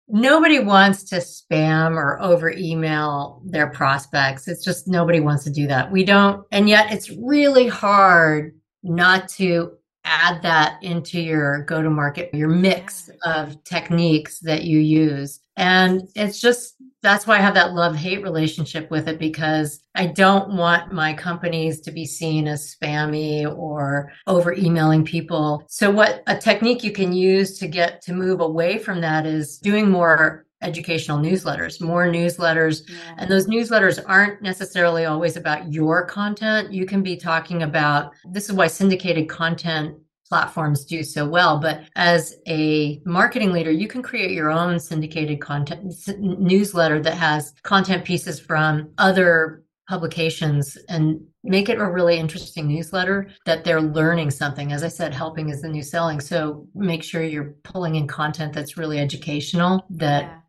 nobody 0.09 0.59
wants 0.59 1.03
to 1.05 1.17
spam 1.17 1.95
or 1.95 2.19
over 2.21 2.51
email 2.51 3.41
their 3.45 3.67
prospects. 3.67 4.47
It's 4.47 4.63
just 4.63 4.87
nobody 4.87 5.19
wants 5.19 5.43
to 5.45 5.49
do 5.49 5.67
that. 5.67 5.91
We 5.91 6.03
don't, 6.03 6.45
and 6.51 6.67
yet 6.67 6.91
it's 6.91 7.09
really 7.11 7.67
hard 7.67 8.59
not 8.83 9.29
to 9.29 9.73
add 10.05 10.41
that 10.41 10.81
into 10.81 11.21
your 11.21 11.63
go 11.65 11.81
to 11.81 11.89
market, 11.89 12.33
your 12.33 12.49
mix 12.49 13.09
of 13.23 13.63
techniques 13.63 14.39
that 14.39 14.63
you 14.63 14.79
use. 14.79 15.41
And 15.57 16.07
it's 16.15 16.39
just, 16.39 16.75
that's 17.01 17.25
why 17.25 17.37
I 17.37 17.41
have 17.41 17.53
that 17.53 17.73
love 17.73 17.95
hate 17.95 18.23
relationship 18.23 18.91
with 18.91 19.07
it 19.07 19.19
because 19.19 19.81
I 19.95 20.07
don't 20.07 20.55
want 20.55 20.91
my 20.91 21.13
companies 21.13 21.81
to 21.81 21.91
be 21.91 22.05
seen 22.05 22.47
as 22.47 22.75
spammy 22.75 23.45
or 23.57 24.11
over 24.27 24.53
emailing 24.53 25.05
people. 25.05 25.63
So, 25.67 25.89
what 25.89 26.23
a 26.27 26.37
technique 26.37 26.83
you 26.83 26.91
can 26.91 27.13
use 27.13 27.57
to 27.59 27.67
get 27.67 28.01
to 28.03 28.13
move 28.13 28.41
away 28.41 28.77
from 28.77 29.01
that 29.01 29.25
is 29.25 29.57
doing 29.59 29.89
more 29.89 30.45
educational 30.61 31.17
newsletters, 31.17 31.81
more 31.81 32.05
newsletters. 32.07 32.81
Yeah. 32.89 33.15
And 33.17 33.31
those 33.31 33.47
newsletters 33.47 34.03
aren't 34.05 34.41
necessarily 34.41 35.05
always 35.05 35.37
about 35.37 35.71
your 35.71 36.05
content. 36.05 36.73
You 36.73 36.85
can 36.85 37.01
be 37.01 37.15
talking 37.15 37.63
about 37.63 38.13
this 38.25 38.49
is 38.49 38.53
why 38.53 38.67
syndicated 38.67 39.29
content 39.29 39.95
platforms 40.29 40.85
do 40.85 41.03
so 41.03 41.27
well. 41.27 41.59
But 41.59 41.81
as 41.95 42.35
a 42.47 43.01
marketing 43.05 43.51
leader, 43.51 43.71
you 43.71 43.87
can 43.87 44.01
create 44.03 44.31
your 44.31 44.51
own 44.51 44.79
syndicated 44.79 45.41
content 45.41 45.93
newsletter 46.19 47.01
that 47.01 47.15
has 47.15 47.53
content 47.63 48.05
pieces 48.05 48.39
from 48.39 48.89
other 48.97 49.63
publications 49.89 50.77
and 50.87 51.19
make 51.43 51.67
it 51.67 51.79
a 51.79 51.85
really 51.85 52.17
interesting 52.17 52.67
newsletter 52.67 53.29
that 53.45 53.63
they're 53.63 53.81
learning 53.81 54.29
something. 54.29 54.71
As 54.71 54.83
I 54.83 54.87
said, 54.87 55.13
helping 55.13 55.49
is 55.49 55.63
the 55.63 55.67
new 55.67 55.81
selling. 55.81 56.19
So 56.19 56.67
make 56.75 57.03
sure 57.03 57.23
you're 57.23 57.55
pulling 57.63 57.95
in 57.95 58.07
content 58.07 58.53
that's 58.53 58.77
really 58.77 58.99
educational 58.99 59.83
that 59.89 60.23
yeah 60.23 60.39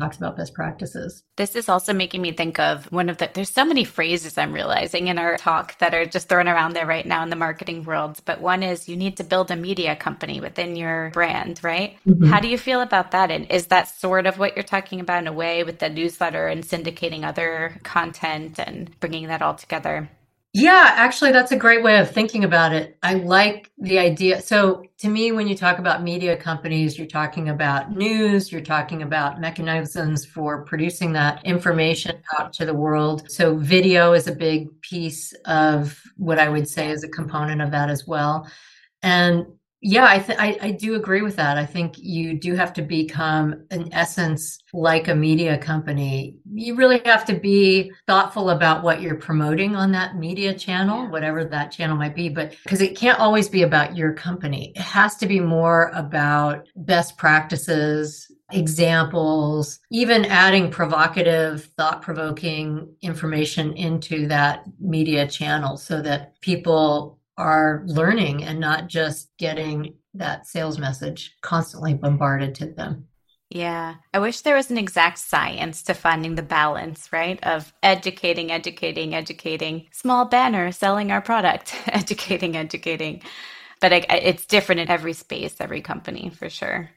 talks 0.00 0.16
about 0.16 0.36
best 0.36 0.54
practices. 0.54 1.22
This 1.36 1.54
is 1.54 1.68
also 1.68 1.92
making 1.92 2.22
me 2.22 2.32
think 2.32 2.58
of 2.58 2.90
one 2.90 3.08
of 3.08 3.18
the, 3.18 3.30
there's 3.32 3.50
so 3.50 3.64
many 3.64 3.84
phrases 3.84 4.38
I'm 4.38 4.52
realizing 4.52 5.08
in 5.08 5.18
our 5.18 5.36
talk 5.36 5.78
that 5.78 5.94
are 5.94 6.06
just 6.06 6.28
thrown 6.28 6.48
around 6.48 6.72
there 6.72 6.86
right 6.86 7.06
now 7.06 7.22
in 7.22 7.30
the 7.30 7.36
marketing 7.36 7.84
world. 7.84 8.20
But 8.24 8.40
one 8.40 8.62
is 8.62 8.88
you 8.88 8.96
need 8.96 9.16
to 9.18 9.24
build 9.24 9.50
a 9.50 9.56
media 9.56 9.94
company 9.94 10.40
within 10.40 10.76
your 10.76 11.10
brand, 11.10 11.60
right? 11.62 11.96
Mm-hmm. 12.06 12.26
How 12.26 12.40
do 12.40 12.48
you 12.48 12.58
feel 12.58 12.80
about 12.80 13.10
that? 13.12 13.30
And 13.30 13.50
is 13.50 13.66
that 13.66 13.88
sort 13.88 14.26
of 14.26 14.38
what 14.38 14.56
you're 14.56 14.62
talking 14.62 15.00
about 15.00 15.22
in 15.22 15.28
a 15.28 15.32
way 15.32 15.64
with 15.64 15.78
the 15.78 15.90
newsletter 15.90 16.48
and 16.48 16.64
syndicating 16.64 17.24
other 17.24 17.78
content 17.82 18.58
and 18.58 18.98
bringing 19.00 19.28
that 19.28 19.42
all 19.42 19.54
together? 19.54 20.08
Yeah, 20.52 20.94
actually, 20.96 21.30
that's 21.30 21.52
a 21.52 21.56
great 21.56 21.84
way 21.84 22.00
of 22.00 22.10
thinking 22.10 22.42
about 22.42 22.72
it. 22.72 22.98
I 23.04 23.14
like 23.14 23.70
the 23.78 24.00
idea. 24.00 24.40
So, 24.40 24.82
to 24.98 25.08
me, 25.08 25.30
when 25.30 25.46
you 25.46 25.56
talk 25.56 25.78
about 25.78 26.02
media 26.02 26.36
companies, 26.36 26.98
you're 26.98 27.06
talking 27.06 27.50
about 27.50 27.92
news, 27.92 28.50
you're 28.50 28.60
talking 28.60 29.02
about 29.02 29.40
mechanisms 29.40 30.26
for 30.26 30.64
producing 30.64 31.12
that 31.12 31.44
information 31.46 32.20
out 32.36 32.52
to 32.54 32.66
the 32.66 32.74
world. 32.74 33.30
So, 33.30 33.56
video 33.58 34.12
is 34.12 34.26
a 34.26 34.34
big 34.34 34.68
piece 34.82 35.32
of 35.44 36.02
what 36.16 36.40
I 36.40 36.48
would 36.48 36.68
say 36.68 36.90
is 36.90 37.04
a 37.04 37.08
component 37.08 37.62
of 37.62 37.70
that 37.70 37.88
as 37.88 38.08
well. 38.08 38.50
And 39.04 39.46
yeah, 39.82 40.06
I, 40.06 40.18
th- 40.18 40.38
I, 40.38 40.58
I 40.60 40.70
do 40.72 40.94
agree 40.94 41.22
with 41.22 41.36
that. 41.36 41.56
I 41.56 41.64
think 41.64 41.94
you 41.96 42.38
do 42.38 42.54
have 42.54 42.74
to 42.74 42.82
become, 42.82 43.64
in 43.70 43.92
essence, 43.94 44.58
like 44.74 45.08
a 45.08 45.14
media 45.14 45.56
company. 45.56 46.36
You 46.52 46.74
really 46.74 47.00
have 47.06 47.24
to 47.26 47.34
be 47.34 47.90
thoughtful 48.06 48.50
about 48.50 48.82
what 48.82 49.00
you're 49.00 49.14
promoting 49.14 49.76
on 49.76 49.90
that 49.92 50.16
media 50.16 50.52
channel, 50.52 51.08
whatever 51.08 51.46
that 51.46 51.72
channel 51.72 51.96
might 51.96 52.14
be. 52.14 52.28
But 52.28 52.54
because 52.62 52.82
it 52.82 52.94
can't 52.94 53.18
always 53.18 53.48
be 53.48 53.62
about 53.62 53.96
your 53.96 54.12
company, 54.12 54.72
it 54.76 54.82
has 54.82 55.16
to 55.16 55.26
be 55.26 55.40
more 55.40 55.90
about 55.94 56.68
best 56.76 57.16
practices, 57.16 58.30
examples, 58.52 59.78
even 59.90 60.26
adding 60.26 60.70
provocative, 60.70 61.64
thought 61.78 62.02
provoking 62.02 62.92
information 63.00 63.72
into 63.74 64.26
that 64.28 64.64
media 64.78 65.26
channel 65.26 65.78
so 65.78 66.02
that 66.02 66.38
people 66.42 67.19
are 67.40 67.82
learning 67.86 68.44
and 68.44 68.60
not 68.60 68.86
just 68.86 69.30
getting 69.38 69.94
that 70.14 70.46
sales 70.46 70.78
message 70.78 71.36
constantly 71.40 71.94
bombarded 71.94 72.54
to 72.56 72.66
them. 72.66 73.06
Yeah. 73.48 73.96
I 74.14 74.20
wish 74.20 74.42
there 74.42 74.54
was 74.54 74.70
an 74.70 74.78
exact 74.78 75.18
science 75.18 75.82
to 75.84 75.94
finding 75.94 76.36
the 76.36 76.42
balance, 76.42 77.12
right? 77.12 77.42
Of 77.42 77.72
educating, 77.82 78.52
educating, 78.52 79.14
educating, 79.14 79.88
small 79.90 80.24
banner 80.24 80.70
selling 80.70 81.10
our 81.10 81.20
product, 81.20 81.74
educating, 81.86 82.56
educating. 82.56 83.22
But 83.80 83.92
I, 83.92 84.06
it's 84.22 84.46
different 84.46 84.82
in 84.82 84.88
every 84.88 85.14
space, 85.14 85.56
every 85.58 85.80
company 85.80 86.30
for 86.30 86.48
sure. 86.48 86.90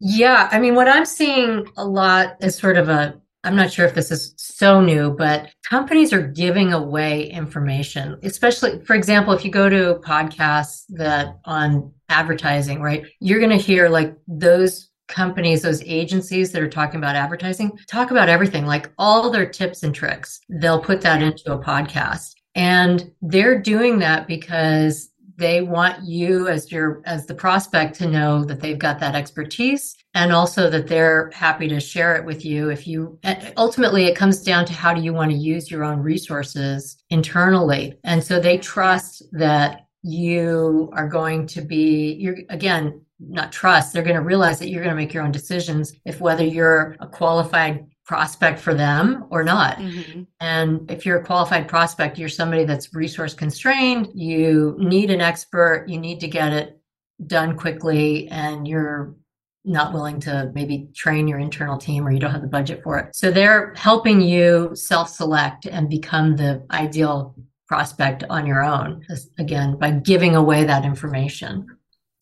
Yeah. 0.00 0.48
I 0.52 0.58
mean, 0.58 0.74
what 0.74 0.88
I'm 0.88 1.06
seeing 1.06 1.66
a 1.76 1.86
lot 1.86 2.36
is 2.40 2.58
sort 2.58 2.76
of 2.76 2.90
a 2.90 3.20
I'm 3.44 3.56
not 3.56 3.70
sure 3.70 3.84
if 3.84 3.94
this 3.94 4.10
is 4.10 4.34
so 4.38 4.80
new, 4.80 5.10
but 5.10 5.50
companies 5.68 6.12
are 6.12 6.26
giving 6.26 6.72
away 6.72 7.30
information, 7.30 8.18
especially, 8.22 8.82
for 8.84 8.96
example, 8.96 9.34
if 9.34 9.44
you 9.44 9.50
go 9.50 9.68
to 9.68 10.00
podcasts 10.02 10.84
that 10.88 11.38
on 11.44 11.92
advertising, 12.08 12.80
right? 12.80 13.04
You're 13.20 13.40
going 13.40 13.50
to 13.50 13.56
hear 13.56 13.88
like 13.88 14.16
those 14.26 14.90
companies, 15.08 15.62
those 15.62 15.82
agencies 15.82 16.52
that 16.52 16.62
are 16.62 16.68
talking 16.68 16.98
about 16.98 17.16
advertising, 17.16 17.78
talk 17.86 18.10
about 18.10 18.28
everything, 18.28 18.66
like 18.66 18.90
all 18.98 19.30
their 19.30 19.46
tips 19.46 19.82
and 19.82 19.94
tricks. 19.94 20.40
They'll 20.48 20.80
put 20.80 21.02
that 21.02 21.22
into 21.22 21.52
a 21.52 21.62
podcast. 21.62 22.32
And 22.54 23.12
they're 23.20 23.60
doing 23.60 23.98
that 23.98 24.28
because 24.28 25.10
they 25.36 25.62
want 25.62 26.04
you 26.04 26.48
as 26.48 26.70
your 26.70 27.02
as 27.06 27.26
the 27.26 27.34
prospect 27.34 27.96
to 27.96 28.08
know 28.08 28.44
that 28.44 28.60
they've 28.60 28.78
got 28.78 29.00
that 29.00 29.14
expertise 29.14 29.96
and 30.14 30.32
also 30.32 30.70
that 30.70 30.86
they're 30.86 31.30
happy 31.34 31.68
to 31.68 31.80
share 31.80 32.16
it 32.16 32.24
with 32.24 32.44
you 32.44 32.70
if 32.70 32.86
you 32.86 33.18
ultimately 33.56 34.04
it 34.06 34.16
comes 34.16 34.42
down 34.42 34.64
to 34.64 34.72
how 34.72 34.94
do 34.94 35.02
you 35.02 35.12
want 35.12 35.30
to 35.30 35.36
use 35.36 35.70
your 35.70 35.84
own 35.84 35.98
resources 36.00 36.96
internally. 37.10 37.98
And 38.04 38.22
so 38.22 38.38
they 38.38 38.58
trust 38.58 39.22
that 39.32 39.86
you 40.02 40.90
are 40.92 41.08
going 41.08 41.46
to 41.46 41.62
be 41.62 42.14
you're 42.20 42.36
again 42.50 43.00
not 43.18 43.50
trust 43.50 43.92
they're 43.92 44.02
going 44.02 44.14
to 44.14 44.20
realize 44.20 44.58
that 44.58 44.68
you're 44.68 44.82
going 44.82 44.94
to 44.94 45.00
make 45.00 45.14
your 45.14 45.22
own 45.22 45.32
decisions 45.32 45.94
if 46.04 46.20
whether 46.20 46.44
you're 46.44 46.94
a 47.00 47.06
qualified 47.06 47.86
prospect 48.04 48.60
for 48.60 48.74
them 48.74 49.26
or 49.30 49.42
not. 49.42 49.78
Mm-hmm. 49.78 50.22
And 50.40 50.90
if 50.90 51.06
you're 51.06 51.20
a 51.20 51.24
qualified 51.24 51.68
prospect, 51.68 52.18
you're 52.18 52.28
somebody 52.28 52.64
that's 52.64 52.94
resource 52.94 53.34
constrained, 53.34 54.08
you 54.14 54.76
need 54.78 55.10
an 55.10 55.20
expert, 55.20 55.86
you 55.88 55.98
need 55.98 56.20
to 56.20 56.28
get 56.28 56.52
it 56.52 56.80
done 57.26 57.56
quickly, 57.56 58.28
and 58.28 58.68
you're 58.68 59.14
not 59.64 59.94
willing 59.94 60.20
to 60.20 60.52
maybe 60.54 60.88
train 60.94 61.26
your 61.26 61.38
internal 61.38 61.78
team 61.78 62.06
or 62.06 62.12
you 62.12 62.18
don't 62.18 62.32
have 62.32 62.42
the 62.42 62.46
budget 62.46 62.82
for 62.82 62.98
it. 62.98 63.16
So 63.16 63.30
they're 63.30 63.72
helping 63.76 64.20
you 64.20 64.72
self 64.74 65.08
select 65.08 65.64
and 65.66 65.88
become 65.88 66.36
the 66.36 66.66
ideal 66.70 67.34
prospect 67.66 68.24
on 68.28 68.46
your 68.46 68.62
own, 68.62 69.06
again, 69.38 69.78
by 69.78 69.92
giving 69.92 70.36
away 70.36 70.64
that 70.64 70.84
information. 70.84 71.66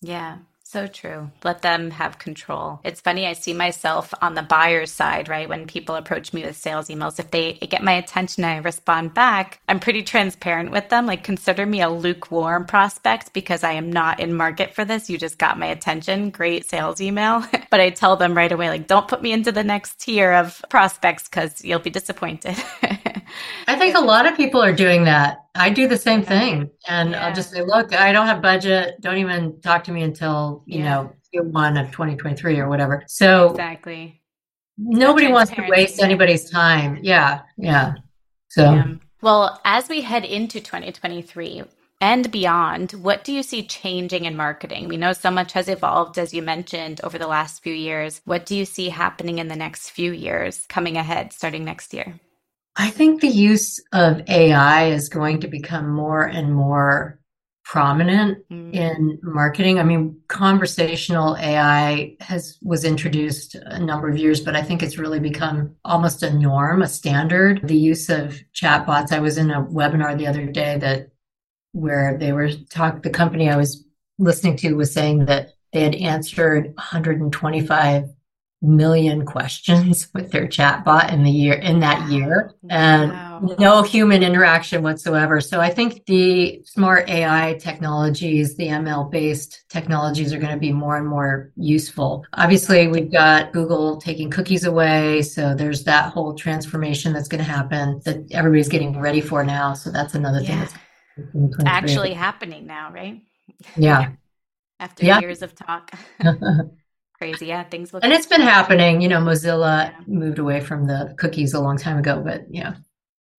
Yeah. 0.01 0.38
So 0.72 0.87
true. 0.87 1.30
Let 1.44 1.61
them 1.61 1.90
have 1.90 2.18
control. 2.18 2.80
It's 2.82 3.02
funny, 3.02 3.26
I 3.26 3.35
see 3.35 3.52
myself 3.52 4.14
on 4.22 4.32
the 4.32 4.42
buyer's 4.42 4.90
side, 4.90 5.28
right? 5.28 5.46
When 5.46 5.66
people 5.66 5.96
approach 5.96 6.32
me 6.32 6.46
with 6.46 6.56
sales 6.56 6.88
emails, 6.88 7.20
if 7.20 7.30
they 7.30 7.52
get 7.52 7.82
my 7.82 7.92
attention 7.92 8.42
I 8.42 8.56
respond 8.56 9.12
back, 9.12 9.61
I'm 9.68 9.80
pretty 9.80 10.02
transparent 10.02 10.70
with 10.70 10.88
them. 10.88 11.04
Like, 11.04 11.24
consider 11.24 11.66
me 11.66 11.82
a 11.82 11.90
lukewarm 11.90 12.64
prospect 12.64 13.35
because 13.35 13.62
I 13.64 13.72
am 13.72 13.92
not 13.92 14.18
in 14.18 14.32
market 14.32 14.74
for 14.74 14.87
this. 14.87 15.11
You 15.11 15.18
just 15.18 15.37
got 15.37 15.58
my 15.58 15.66
attention. 15.66 16.30
Great 16.30 16.64
sales 16.64 17.02
email. 17.02 17.44
but 17.70 17.80
I 17.80 17.90
tell 17.90 18.16
them 18.16 18.35
right 18.35 18.50
away, 18.50 18.70
like, 18.70 18.87
don't 18.87 19.08
put 19.08 19.20
me 19.20 19.32
into 19.32 19.52
the 19.52 19.64
next 19.64 20.00
tier 20.00 20.32
of 20.32 20.64
prospects 20.70 21.24
because 21.28 21.62
you'll 21.62 21.80
be 21.80 21.90
disappointed. 21.90 22.56
I 23.68 23.76
think 23.76 23.94
a 23.94 24.00
lot 24.00 24.24
of 24.26 24.38
people 24.38 24.62
are 24.62 24.72
doing 24.72 25.04
that. 25.04 25.41
I 25.55 25.71
do 25.71 25.87
the 25.87 25.99
same 25.99 26.23
thing. 26.23 26.71
And 26.88 27.11
yeah. 27.11 27.27
I'll 27.27 27.35
just 27.35 27.51
say, 27.51 27.62
look, 27.62 27.95
I 27.95 28.12
don't 28.12 28.27
have 28.27 28.41
budget. 28.41 29.01
Don't 29.01 29.19
even 29.19 29.61
talk 29.61 29.85
to 29.85 29.93
me 29.93 30.03
until, 30.03 30.62
you 30.67 30.83
know, 30.83 31.12
Q1 31.35 31.81
of 31.81 31.91
2023 31.91 32.59
or 32.59 32.69
whatever. 32.69 33.05
So 33.07 33.51
exactly. 33.51 34.21
Nobody 34.79 35.31
wants 35.31 35.53
to 35.53 35.67
waste 35.69 36.03
anybody's 36.03 36.51
time. 36.51 36.99
Yeah. 37.03 37.43
Yeah. 37.57 37.95
So 38.49 38.99
well, 39.21 39.61
as 39.65 39.88
we 39.88 40.01
head 40.01 40.25
into 40.25 40.61
2023, 40.61 41.62
and 42.01 42.33
beyond, 42.33 42.91
what 42.93 43.23
do 43.23 43.33
you 43.33 43.45
see 43.45 43.62
changing 43.62 44.25
in 44.25 44.37
marketing? 44.37 44.88
We 44.88 44.97
know 44.97 45.12
so 45.12 45.31
much 45.31 45.53
has 45.53 45.69
evolved, 45.69 46.19
as 46.19 46.35
you 46.35 46.43
mentioned, 46.43 47.01
over 47.05 47.17
the 47.17 47.29
last 47.29 47.62
few 47.62 47.73
years. 47.73 48.21
What 48.25 48.45
do 48.45 48.57
you 48.57 48.65
see 48.65 48.88
happening 48.88 49.38
in 49.38 49.47
the 49.47 49.55
next 49.55 49.91
few 49.91 50.11
years 50.11 50.67
coming 50.69 50.97
ahead, 50.97 51.33
starting 51.33 51.65
next 51.65 51.95
year? 51.95 52.19
I 52.76 52.90
think 52.90 53.20
the 53.20 53.28
use 53.28 53.80
of 53.92 54.22
AI 54.28 54.87
is 54.87 55.08
going 55.08 55.40
to 55.40 55.48
become 55.48 55.90
more 55.90 56.24
and 56.24 56.54
more 56.54 57.20
prominent 57.64 58.38
mm. 58.50 58.74
in 58.74 59.18
marketing. 59.22 59.78
I 59.78 59.82
mean, 59.82 60.20
conversational 60.28 61.37
AI 61.37 62.16
has 62.20 62.58
was 62.62 62.85
introduced 62.85 63.54
a 63.54 63.78
number 63.78 64.08
of 64.08 64.18
years, 64.18 64.40
but 64.40 64.56
I 64.56 64.62
think 64.62 64.82
it's 64.82 64.98
really 64.98 65.20
become 65.20 65.76
almost 65.85 66.22
a 66.22 66.32
norm, 66.32 66.82
a 66.82 66.88
standard. 66.88 67.61
The 67.64 67.76
use 67.76 68.08
of 68.08 68.38
chatbots. 68.54 69.12
I 69.12 69.20
was 69.20 69.38
in 69.38 69.50
a 69.50 69.62
webinar 69.62 70.16
the 70.18 70.26
other 70.26 70.46
day 70.46 70.78
that 70.78 71.08
where 71.72 72.18
they 72.18 72.32
were 72.32 72.50
talk 72.70 73.02
the 73.02 73.11
company 73.11 73.48
I 73.48 73.56
was 73.56 73.85
listening 74.18 74.56
to 74.58 74.74
was 74.74 74.92
saying 74.92 75.26
that 75.26 75.54
they 75.72 75.82
had 75.82 75.94
answered 75.94 76.74
125 76.74 78.04
million 78.62 79.27
questions 79.27 80.09
with 80.14 80.31
their 80.31 80.46
chatbot 80.46 81.12
in 81.12 81.25
the 81.25 81.31
year 81.31 81.55
in 81.55 81.81
that 81.81 82.09
year. 82.11 82.55
And 82.70 83.11
wow. 83.11 83.57
no 83.59 83.83
human 83.83 84.22
interaction 84.22 84.83
whatsoever. 84.83 85.40
So 85.40 85.61
i 85.61 85.68
think 85.68 86.07
the 86.07 86.62
smart 86.64 87.11
ai 87.11 87.59
technologies 87.61 88.57
the 88.57 88.68
ml 88.68 89.11
based 89.11 89.64
technologies 89.68 90.33
are 90.33 90.38
going 90.38 90.53
to 90.53 90.59
be 90.59 90.72
more 90.72 90.96
and 90.96 91.07
more 91.07 91.51
useful. 91.57 92.25
Obviously 92.35 92.87
we've 92.87 93.11
got 93.11 93.53
google 93.53 94.01
taking 94.01 94.31
cookies 94.31 94.64
away 94.64 95.22
so 95.22 95.55
there's 95.55 95.85
that 95.85 96.12
whole 96.12 96.35
transformation 96.35 97.12
that's 97.12 97.29
going 97.29 97.44
to 97.44 97.51
happen 97.51 98.01
that 98.05 98.25
everybody's 98.31 98.68
getting 98.68 98.98
ready 98.98 99.20
for 99.20 99.44
now. 99.44 99.75
So 99.75 99.90
that's 99.90 100.14
another 100.14 100.40
yeah. 100.40 100.46
thing 100.46 100.59
that's 100.59 101.64
actually 101.66 102.14
happening 102.14 102.66
now 102.66 102.92
right? 102.92 103.20
Yeah. 103.77 104.12
After 104.81 105.05
yeah. 105.05 105.20
years 105.20 105.42
of 105.42 105.55
talk 105.55 105.92
crazy. 107.22 107.46
Yeah, 107.46 107.62
things 107.64 107.92
look. 107.92 108.02
And 108.02 108.12
it's 108.12 108.26
been 108.26 108.40
happening. 108.40 109.00
You 109.00 109.08
know, 109.08 109.20
Mozilla 109.20 109.92
moved 110.06 110.38
away 110.38 110.61
from 110.61 110.87
the 110.87 111.14
cookies 111.18 111.54
a 111.54 111.61
long 111.61 111.76
time 111.76 111.98
ago, 111.98 112.20
but 112.24 112.46
yeah, 112.50 112.74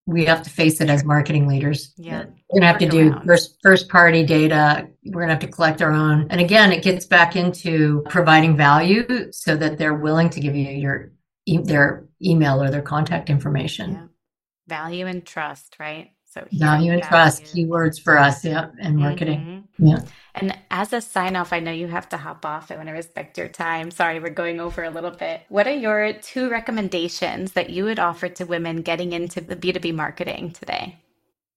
we 0.05 0.25
have 0.25 0.43
to 0.43 0.49
face 0.49 0.79
it 0.79 0.89
as 0.89 1.03
marketing 1.03 1.47
leaders. 1.47 1.93
Yeah, 1.97 2.25
we're 2.49 2.59
gonna 2.59 2.71
have 2.71 2.79
to 2.79 2.89
do 2.89 3.11
around. 3.11 3.25
first 3.25 3.57
first 3.61 3.89
party 3.89 4.25
data. 4.25 4.87
We're 5.05 5.21
gonna 5.21 5.33
have 5.33 5.41
to 5.41 5.47
collect 5.47 5.81
our 5.81 5.91
own. 5.91 6.27
And 6.29 6.39
again, 6.39 6.71
it 6.71 6.83
gets 6.83 7.05
back 7.05 7.35
into 7.35 8.03
providing 8.09 8.55
value 8.55 9.31
so 9.31 9.55
that 9.57 9.77
they're 9.77 9.93
willing 9.93 10.29
to 10.31 10.39
give 10.39 10.55
you 10.55 10.69
your 10.69 11.11
their 11.45 12.05
email 12.21 12.63
or 12.63 12.69
their 12.69 12.81
contact 12.81 13.29
information. 13.29 13.93
Yeah. 13.93 14.07
Value 14.67 15.07
and 15.07 15.25
trust, 15.25 15.75
right? 15.77 16.11
So 16.33 16.47
value 16.51 16.93
and 16.93 17.03
trust, 17.03 17.43
keywords 17.43 18.01
for 18.01 18.17
us, 18.17 18.43
yeah, 18.43 18.69
and 18.81 18.97
marketing. 18.97 19.67
Mm-hmm. 19.79 19.87
Yeah. 19.87 19.99
And 20.33 20.57
as 20.71 20.91
a 20.91 20.99
sign 20.99 21.35
off, 21.35 21.53
I 21.53 21.59
know 21.59 21.71
you 21.71 21.85
have 21.85 22.09
to 22.09 22.17
hop 22.17 22.43
off. 22.43 22.71
I 22.71 22.75
want 22.75 22.87
to 22.87 22.93
respect 22.93 23.37
your 23.37 23.49
time. 23.49 23.91
Sorry, 23.91 24.19
we're 24.19 24.31
going 24.31 24.59
over 24.59 24.83
a 24.83 24.89
little 24.89 25.11
bit. 25.11 25.41
What 25.49 25.67
are 25.67 25.75
your 25.75 26.13
two 26.13 26.49
recommendations 26.49 27.51
that 27.51 27.69
you 27.69 27.83
would 27.83 27.99
offer 27.99 28.29
to 28.29 28.45
women 28.45 28.81
getting 28.81 29.13
into 29.13 29.41
the 29.41 29.55
B2B 29.55 29.93
marketing 29.93 30.49
today? 30.53 30.97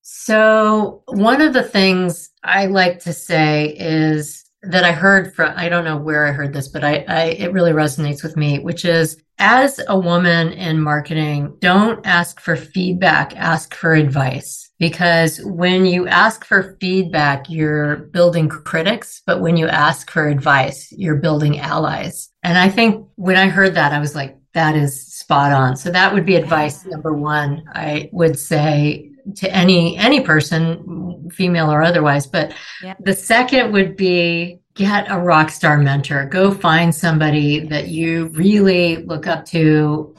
So, 0.03 1.03
one 1.07 1.41
of 1.41 1.55
the 1.55 1.63
things 1.63 2.29
I 2.45 2.67
like 2.67 3.01
to 3.05 3.15
say 3.15 3.75
is 3.79 4.45
that 4.61 4.85
I 4.85 4.93
heard 4.93 5.35
from, 5.35 5.55
I 5.57 5.71
don't 5.71 5.85
know 5.85 5.97
where 5.97 6.27
I 6.27 6.33
heard 6.33 6.53
this, 6.53 6.69
but 6.69 6.85
I, 6.85 7.05
I, 7.09 7.23
it 7.39 7.53
really 7.53 7.73
resonates 7.73 8.23
with 8.23 8.37
me, 8.37 8.59
which 8.59 8.85
is 8.85 9.23
as 9.39 9.81
a 9.89 9.99
woman 9.99 10.53
in 10.53 10.81
marketing, 10.81 11.57
don't 11.61 12.05
ask 12.07 12.41
for 12.41 12.57
feedback, 12.57 13.35
ask 13.37 13.75
for 13.75 13.93
advice. 13.93 14.66
Because 14.79 15.41
when 15.43 15.87
you 15.87 16.07
ask 16.07 16.45
for 16.45 16.77
feedback, 16.81 17.49
you're 17.49 17.97
building 17.97 18.49
critics, 18.49 19.23
but 19.27 19.41
when 19.41 19.57
you 19.57 19.69
ask 19.69 20.11
for 20.11 20.29
advice, 20.29 20.93
you're 20.93 21.17
building 21.17 21.59
allies. 21.59 22.31
And 22.43 22.59
I 22.59 22.69
think 22.69 23.09
when 23.15 23.37
I 23.37 23.49
heard 23.49 23.75
that, 23.75 23.93
I 23.93 23.99
was 23.99 24.15
like, 24.15 24.37
that 24.53 24.77
is 24.77 25.15
spot 25.15 25.53
on. 25.53 25.77
So 25.77 25.91
that 25.91 26.13
would 26.13 26.27
be 26.27 26.37
advice 26.37 26.85
number 26.85 27.13
one. 27.13 27.65
I 27.75 28.09
would 28.13 28.39
say 28.39 29.11
to 29.35 29.53
any 29.53 29.97
any 29.97 30.21
person 30.21 31.29
female 31.33 31.71
or 31.73 31.83
otherwise 31.83 32.27
but 32.27 32.55
yeah. 32.83 32.95
the 33.01 33.13
second 33.13 33.73
would 33.73 33.97
be 33.97 34.61
get 34.75 35.11
a 35.11 35.19
rock 35.19 35.51
star 35.51 35.79
mentor 35.79 36.27
go 36.27 36.53
find 36.53 36.95
somebody 36.95 37.67
that 37.67 37.89
you 37.89 38.27
really 38.29 38.99
look 38.99 39.27
up 39.27 39.45
to 39.45 40.15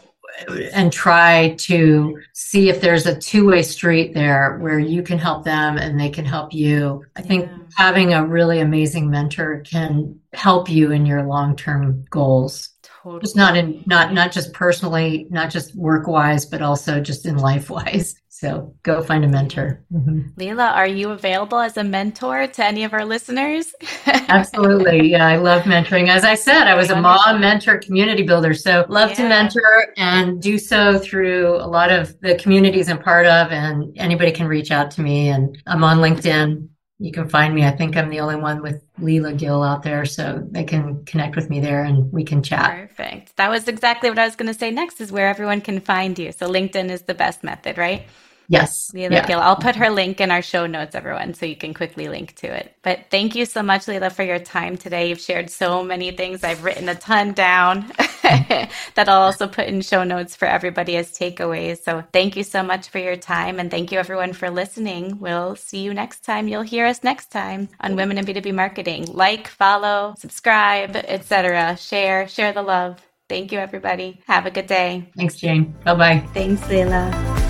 and 0.74 0.92
try 0.92 1.56
to 1.58 2.22
see 2.34 2.70
if 2.70 2.80
there's 2.80 3.06
a 3.06 3.18
two-way 3.18 3.64
street 3.64 4.14
there 4.14 4.58
where 4.60 4.80
you 4.80 5.02
can 5.02 5.18
help 5.18 5.44
them 5.44 5.78
and 5.78 6.00
they 6.00 6.10
can 6.10 6.26
help 6.26 6.54
you 6.54 7.04
i 7.16 7.22
think 7.22 7.46
yeah. 7.46 7.58
having 7.76 8.14
a 8.14 8.26
really 8.26 8.60
amazing 8.60 9.10
mentor 9.10 9.62
can 9.62 10.20
help 10.34 10.70
you 10.70 10.92
in 10.92 11.06
your 11.06 11.24
long-term 11.24 12.06
goals 12.10 12.70
totally. 12.84 13.22
just 13.22 13.36
not 13.36 13.58
in 13.58 13.84
not 13.88 14.14
not 14.14 14.32
just 14.32 14.54
personally 14.54 15.28
not 15.30 15.50
just 15.50 15.76
work 15.76 16.08
wise 16.08 16.46
but 16.46 16.62
also 16.62 17.00
just 17.00 17.26
in 17.26 17.38
life 17.38 17.70
wise 17.70 18.16
so 18.40 18.76
go 18.84 19.02
find 19.02 19.26
a 19.26 19.28
mentor. 19.28 19.84
Mm-hmm. 19.92 20.40
Leela, 20.40 20.72
are 20.76 20.86
you 20.86 21.10
available 21.10 21.58
as 21.58 21.76
a 21.76 21.84
mentor 21.84 22.46
to 22.46 22.64
any 22.64 22.84
of 22.84 22.94
our 22.94 23.04
listeners? 23.04 23.74
Absolutely. 24.06 25.10
Yeah, 25.10 25.26
I 25.26 25.38
love 25.38 25.64
mentoring. 25.64 26.08
As 26.08 26.24
I 26.24 26.36
said, 26.36 26.68
I 26.68 26.76
was 26.76 26.92
a 26.92 27.02
mom 27.02 27.42
mentor 27.42 27.80
community 27.80 28.22
builder. 28.22 28.54
So 28.54 28.86
love 28.90 29.10
yeah. 29.10 29.16
to 29.16 29.24
mentor 29.24 29.88
and 29.98 30.40
do 30.40 30.60
so 30.60 31.00
through 31.00 31.56
a 31.56 31.66
lot 31.66 31.92
of 31.92 32.20
the 32.20 32.36
communities 32.36 32.90
I'm 32.90 33.00
part 33.00 33.26
of. 33.26 33.52
And 33.52 33.98
anybody 33.98 34.32
can 34.32 34.46
reach 34.46 34.70
out 34.70 34.92
to 34.92 35.02
me. 35.02 35.30
And 35.30 35.58
I'm 35.66 35.84
on 35.84 35.98
LinkedIn. 35.98 36.70
You 37.00 37.12
can 37.12 37.28
find 37.28 37.56
me. 37.56 37.66
I 37.66 37.72
think 37.72 37.98
I'm 37.98 38.10
the 38.10 38.20
only 38.20 38.36
one 38.36 38.62
with 38.62 38.84
Leela 39.00 39.36
Gill 39.36 39.64
out 39.64 39.82
there. 39.82 40.06
So 40.06 40.48
they 40.52 40.64
can 40.64 41.04
connect 41.06 41.36
with 41.36 41.50
me 41.50 41.60
there 41.60 41.84
and 41.84 42.12
we 42.12 42.24
can 42.24 42.44
chat. 42.44 42.90
Perfect. 42.90 43.36
That 43.38 43.50
was 43.50 43.68
exactly 43.68 44.12
what 44.12 44.20
I 44.20 44.26
was 44.26 44.36
going 44.36 44.54
to 44.54 44.60
say 44.60 44.70
next 44.70 45.02
is 45.02 45.12
where 45.12 45.28
everyone 45.28 45.62
can 45.62 45.80
find 45.80 46.20
you. 46.20 46.32
So 46.32 46.48
LinkedIn 46.48 46.92
is 46.92 47.02
the 47.02 47.16
best 47.16 47.44
method, 47.44 47.80
right? 47.80 48.06
Yes. 48.50 48.92
Leela 48.94 49.12
yeah. 49.12 49.28
Gill. 49.28 49.40
I'll 49.40 49.56
put 49.56 49.76
her 49.76 49.90
link 49.90 50.22
in 50.22 50.32
our 50.32 50.42
show 50.42 50.66
notes, 50.66 50.96
everyone, 50.96 51.34
so 51.34 51.46
you 51.46 51.56
can 51.56 51.74
quickly 51.74 52.08
link 52.08 52.36
to 52.36 52.48
it. 52.48 52.74
But 52.82 53.08
thank 53.12 53.36
you 53.36 53.46
so 53.46 53.62
much, 53.62 53.86
Leela, 53.86 54.12
for 54.12 54.24
your 54.24 54.40
time 54.40 54.78
today. 54.78 55.10
You've 55.10 55.20
shared 55.20 55.50
so 55.50 55.84
many 55.84 56.12
things. 56.12 56.44
I've 56.44 56.64
written 56.64 56.88
a 56.88 56.96
ton 56.96 57.34
down 57.34 57.92
that 58.24 58.70
I'll 58.98 59.24
also 59.24 59.48
put 59.48 59.68
in 59.68 59.82
show 59.82 60.04
notes 60.04 60.36
for 60.36 60.46
everybody 60.46 60.96
as 60.96 61.12
takeaways. 61.12 61.84
So 61.84 62.04
thank 62.14 62.38
you 62.38 62.44
so 62.44 62.64
much 62.64 62.90
for 62.90 63.00
your 63.00 63.18
time. 63.18 63.60
And 63.60 63.70
thank 63.70 63.92
you, 63.92 64.00
everyone, 64.00 64.34
for 64.34 64.50
listening. 64.50 65.20
We'll 65.20 65.56
see 65.56 65.80
you 65.80 65.94
next 65.94 66.22
time. 66.22 66.48
You'll 66.48 66.62
hear 66.62 66.86
us 66.86 67.04
next 67.04 67.32
time 67.32 67.70
on 67.82 67.96
Women 67.96 68.18
in 68.18 68.26
B2B 68.26 68.54
Marketing. 68.54 69.06
Like, 69.06 69.48
follow, 69.48 70.16
subscribe, 70.18 70.96
etc. 70.96 71.78
Share, 71.78 72.28
share 72.28 72.54
the 72.54 72.62
love. 72.62 73.02
Thank 73.30 73.52
you, 73.52 73.60
everybody. 73.60 74.22
Have 74.26 74.46
a 74.46 74.52
good 74.52 74.68
day. 74.68 75.12
Thanks, 75.18 75.36
Jane. 75.36 75.76
Bye 75.84 75.96
bye. 75.96 76.28
Thanks, 76.34 76.62
Leela. 76.64 77.47